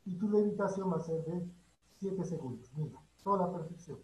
[0.06, 1.48] Y tu levitación va a ser de
[2.00, 2.72] 7 segundos.
[2.76, 4.00] Mira, toda la perfección.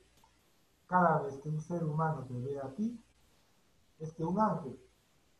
[0.87, 2.99] Cada vez que un ser humano te ve a ti,
[3.99, 4.77] es que un ángel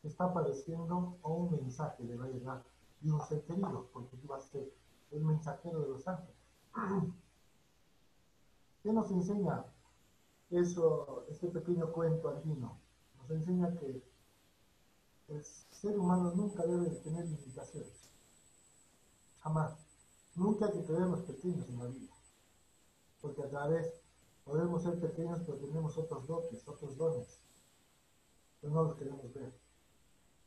[0.02, 2.64] te está apareciendo o un mensaje le va a llegar
[3.02, 4.72] y un ser querido, porque tú vas a ser
[5.12, 6.36] el mensajero de los ángeles.
[8.84, 9.66] ¿Qué nos enseña
[10.50, 12.80] eso, este pequeño cuento andino?
[13.20, 14.04] Nos enseña que
[15.28, 18.10] el ser humano nunca debe tener limitaciones.
[19.42, 19.74] Jamás.
[20.36, 22.14] Nunca hay que creernos pequeños en la vida.
[23.22, 24.02] Porque a través,
[24.46, 27.40] podemos ser pequeños, pero tenemos otros dotes, otros dones.
[28.62, 29.54] Pero no los queremos ver.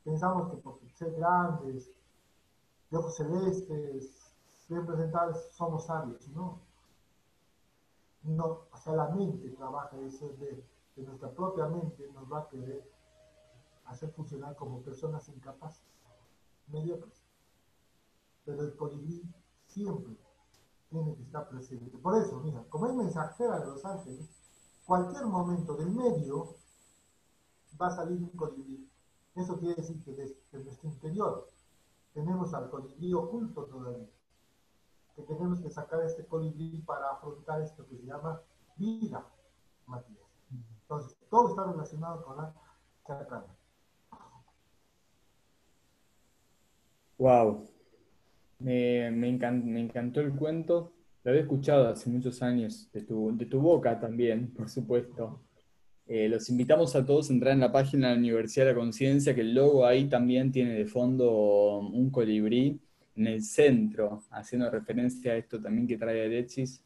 [0.03, 1.91] Pensamos que por ser grandes,
[2.91, 4.33] de ojos celestes,
[4.69, 6.27] bien presentados, somos sabios.
[6.29, 6.61] No.
[8.25, 10.65] No, o sea, la mente trabaja eso de,
[10.97, 12.91] de nuestra propia mente nos va a querer
[13.85, 15.85] hacer funcionar como personas incapaces,
[16.69, 17.23] mediocres.
[18.45, 19.23] Pero el colibrí
[19.67, 20.17] siempre
[20.89, 21.99] tiene que estar presente.
[21.99, 24.29] Por eso, mira, como es mensajera de los ángeles,
[24.87, 26.57] cualquier momento del medio
[27.81, 28.89] va a salir un colibrí.
[29.35, 31.51] Eso quiere decir que desde nuestro interior
[32.13, 34.09] tenemos al colibrí oculto todavía
[35.15, 38.41] que tenemos que sacar este colibrí para afrontar esto que se llama
[38.77, 39.25] vida,
[39.87, 40.19] Matías.
[40.83, 42.55] Entonces, todo está relacionado con la
[43.07, 43.47] chacana.
[47.17, 47.69] Wow,
[48.59, 49.29] me, me,
[49.81, 50.93] encantó el cuento.
[51.23, 55.41] Lo había escuchado hace muchos años, de tu, de tu boca también, por supuesto.
[56.07, 58.79] Eh, los invitamos a todos a entrar en la página de la Universidad de la
[58.79, 62.84] Conciencia, que el logo ahí también tiene de fondo un colibrí
[63.17, 66.83] en el centro, haciendo referencia a esto también que trae Alexis,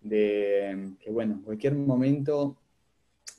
[0.00, 2.56] de que bueno, en cualquier momento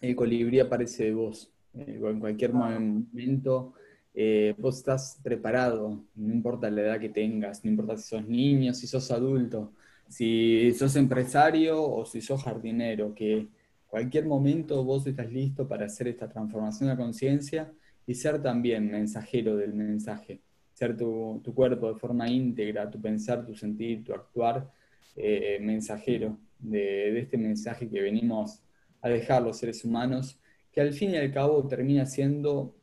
[0.01, 3.73] el colibrí aparece de vos, eh, en cualquier momento
[4.13, 8.73] eh, vos estás preparado, no importa la edad que tengas, no importa si sos niño,
[8.73, 9.73] si sos adulto,
[10.07, 13.47] si sos empresario o si sos jardinero, que
[13.87, 17.71] cualquier momento vos estás listo para hacer esta transformación de conciencia
[18.05, 20.41] y ser también mensajero del mensaje
[20.81, 24.67] ser tu, cuerpo de forma íntegra, tu pensar, tu sentir, tu actuar,
[25.15, 28.63] eh, mensajero de, este mensaje que venimos
[28.99, 30.39] a dejar los seres humanos,
[30.71, 32.75] que al fin y al cabo termina siendo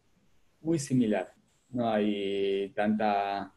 [0.61, 1.35] muy similar.
[1.71, 3.53] No hay tanta,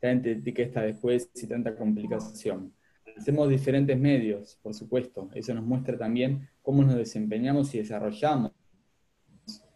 [0.00, 2.74] tanta etiqueta después y tanta complicación.
[3.16, 5.30] Hacemos diferentes medios, por supuesto.
[5.34, 8.50] Eso nos muestra también cómo nos desempeñamos y desarrollamos.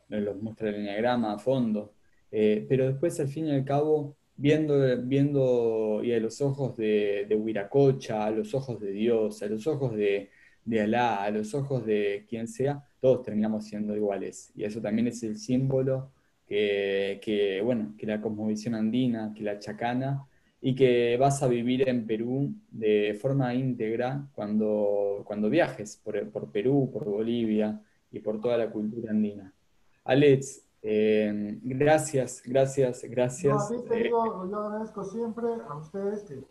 [0.08, 1.94] Nos muestra el enneagrama a fondo.
[2.30, 7.26] Eh, pero después, al fin y al cabo, viendo, viendo y a los ojos de,
[7.28, 10.30] de Huiracocha, a los ojos de Dios, a los ojos de,
[10.80, 14.52] Alá, a los ojos de quien sea, todos terminamos siendo iguales.
[14.54, 16.12] Y eso también es el símbolo
[16.46, 20.26] que, que, bueno, que la cosmovisión andina, que la chacana,
[20.60, 26.50] y que vas a vivir en Perú de forma íntegra cuando, cuando viajes por, por
[26.50, 27.80] Perú, por Bolivia
[28.10, 29.54] y por toda la cultura andina.
[30.04, 33.70] Alex, eh, gracias, gracias, gracias.
[33.70, 36.42] No, te digo, yo agradezco siempre a ustedes que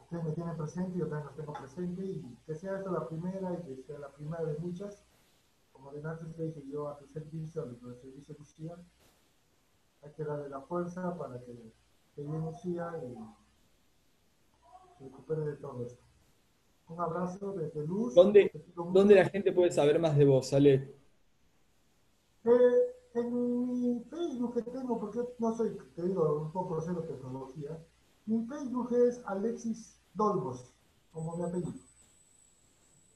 [0.00, 3.52] ustedes me tienen presente, yo también los tengo presente y que sea esta la primera
[3.52, 5.04] y que sea la primera de muchas.
[5.74, 8.76] Como de antes te dije yo a tu servicio, a tu servicio Lucía,
[10.02, 11.52] hay que darle la fuerza para que
[12.16, 13.14] te Lucía y
[14.96, 16.02] se recupere de todo esto.
[16.88, 18.14] Un abrazo desde Luz.
[18.14, 20.99] ¿Dónde, ¿dónde la gente puede saber más de vos, Ale?
[22.44, 22.50] Eh,
[23.14, 27.78] en mi Facebook que tengo, porque no soy, te digo, un poco cero tecnología,
[28.26, 30.72] mi Facebook es Alexis Dolbos,
[31.10, 31.72] como mi apellido.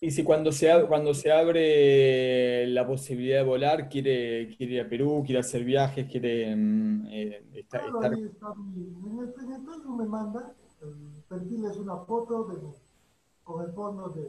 [0.00, 4.80] Y si cuando se, abre, cuando se abre la posibilidad de volar, quiere, quiere ir
[4.82, 7.80] a Perú, quiere hacer viajes, quiere mm, eh, estar...
[7.80, 11.96] Claro, ahí está mi, en, el, en el Facebook me manda, el perfil es una
[11.98, 12.58] foto de,
[13.44, 14.24] con el fondo de,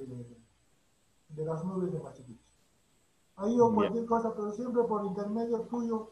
[1.30, 2.45] de las nubes de Machu Picchu.
[3.38, 6.12] Ahí o cualquier cosa, pero siempre por intermedio tuyo,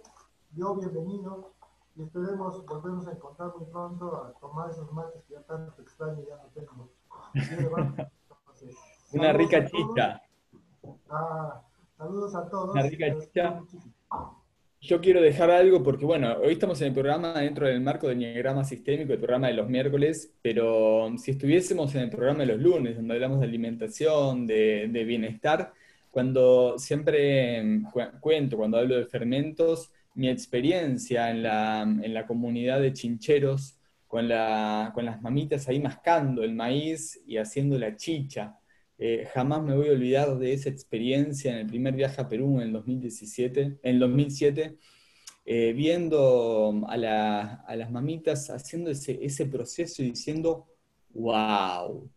[0.55, 1.53] yo bienvenido
[1.95, 6.21] y esperemos volvernos a encontrar muy pronto a tomar esos mates que ya tanto extraño
[6.27, 6.89] ya no tengo.
[7.33, 8.75] Entonces,
[9.13, 10.21] Una rica chicha.
[11.09, 11.61] Ah,
[11.97, 12.71] saludos a todos.
[12.73, 13.61] Una rica chicha.
[14.81, 18.19] Yo quiero dejar algo porque, bueno, hoy estamos en el programa dentro del marco del
[18.19, 22.59] diagrama sistémico, el programa de los miércoles, pero si estuviésemos en el programa de los
[22.59, 25.73] lunes, donde hablamos de alimentación, de, de bienestar,
[26.13, 27.87] cuando siempre mm,
[28.19, 34.27] cuento, cuando hablo de fermentos, mi experiencia en la, en la comunidad de chincheros, con,
[34.27, 38.59] la, con, las mamitas ahí mascando el maíz y haciendo la chicha.
[38.99, 42.57] Eh, jamás me voy a olvidar de esa experiencia en el primer viaje a Perú
[42.57, 44.77] en el 2017, en 2007,
[45.45, 50.67] eh, viendo a, a, las mamitas haciendo ese, ese proceso y diciendo,
[51.09, 52.07] wow,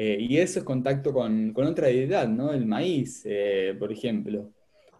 [0.00, 2.52] eh, y eso es contacto con, con, otra deidad, ¿no?
[2.52, 4.52] El maíz, eh, por ejemplo.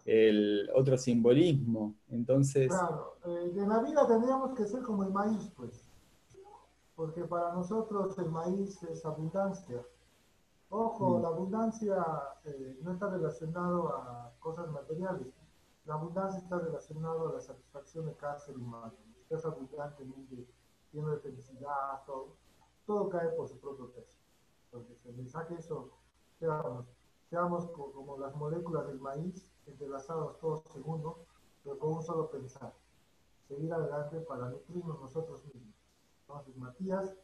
[0.03, 1.95] El otro simbolismo.
[2.09, 2.67] Entonces.
[2.67, 5.87] Claro, eh, en la vida tendríamos que ser como el maíz, pues.
[6.95, 9.81] Porque para nosotros el maíz es abundancia.
[10.67, 11.21] Ojo, mm.
[11.21, 12.05] la abundancia
[12.81, 15.27] no está relacionado a cosas materiales.
[15.85, 18.95] La abundancia está relacionada a la satisfacción de cada ser humano.
[19.29, 20.45] Es abundantemente
[20.91, 22.35] lleno de felicidad, todo.
[22.85, 24.18] Todo cae por su propio peso.
[24.71, 25.89] Entonces, el mensaje eso,
[26.37, 26.85] seamos,
[27.29, 31.17] seamos como las moléculas del maíz, entrelazados todos segundos,
[31.63, 32.73] pero con un solo pensar.
[33.47, 35.73] Seguir adelante para nutrirnos nosotros mismos.
[36.21, 37.15] Entonces, Matías,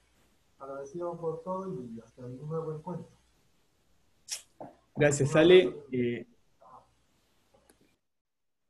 [0.57, 3.07] agradecido por todo y hasta un nuevo encuentro.
[4.95, 5.85] Gracias, Ale.
[5.91, 6.26] Eh,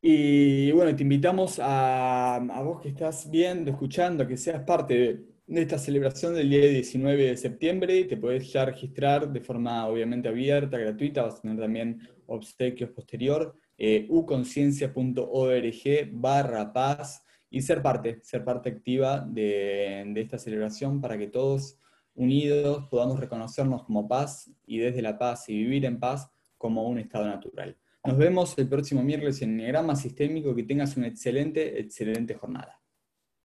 [0.02, 5.35] y bueno, te invitamos a, a, vos que estás viendo, escuchando, que seas parte de,
[5.48, 8.04] de esta celebración del día 19 de septiembre.
[8.06, 13.56] Te puedes ya registrar de forma obviamente abierta, gratuita, vas a tener también obsequios posterior,
[13.78, 21.28] eh, uconciencia.org barra paz y ser parte, ser parte activa de, esta celebración para que
[21.28, 21.78] todos
[22.16, 26.98] unidos podamos reconocernos como paz y desde la paz y vivir en paz como un
[26.98, 27.78] estado natural.
[28.04, 30.56] Nos vemos el próximo miércoles en Negrama Sistémico.
[30.56, 32.80] Que tengas una excelente, excelente jornada.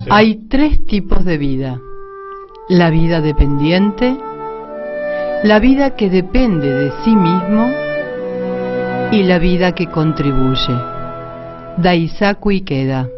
[0.10, 1.82] Hay tres tipos de vida.
[2.69, 4.18] La vida dependiente,
[5.44, 7.72] la vida que depende de sí mismo
[9.11, 10.73] y la vida que contribuye.
[11.77, 13.10] Daisaku Ikeda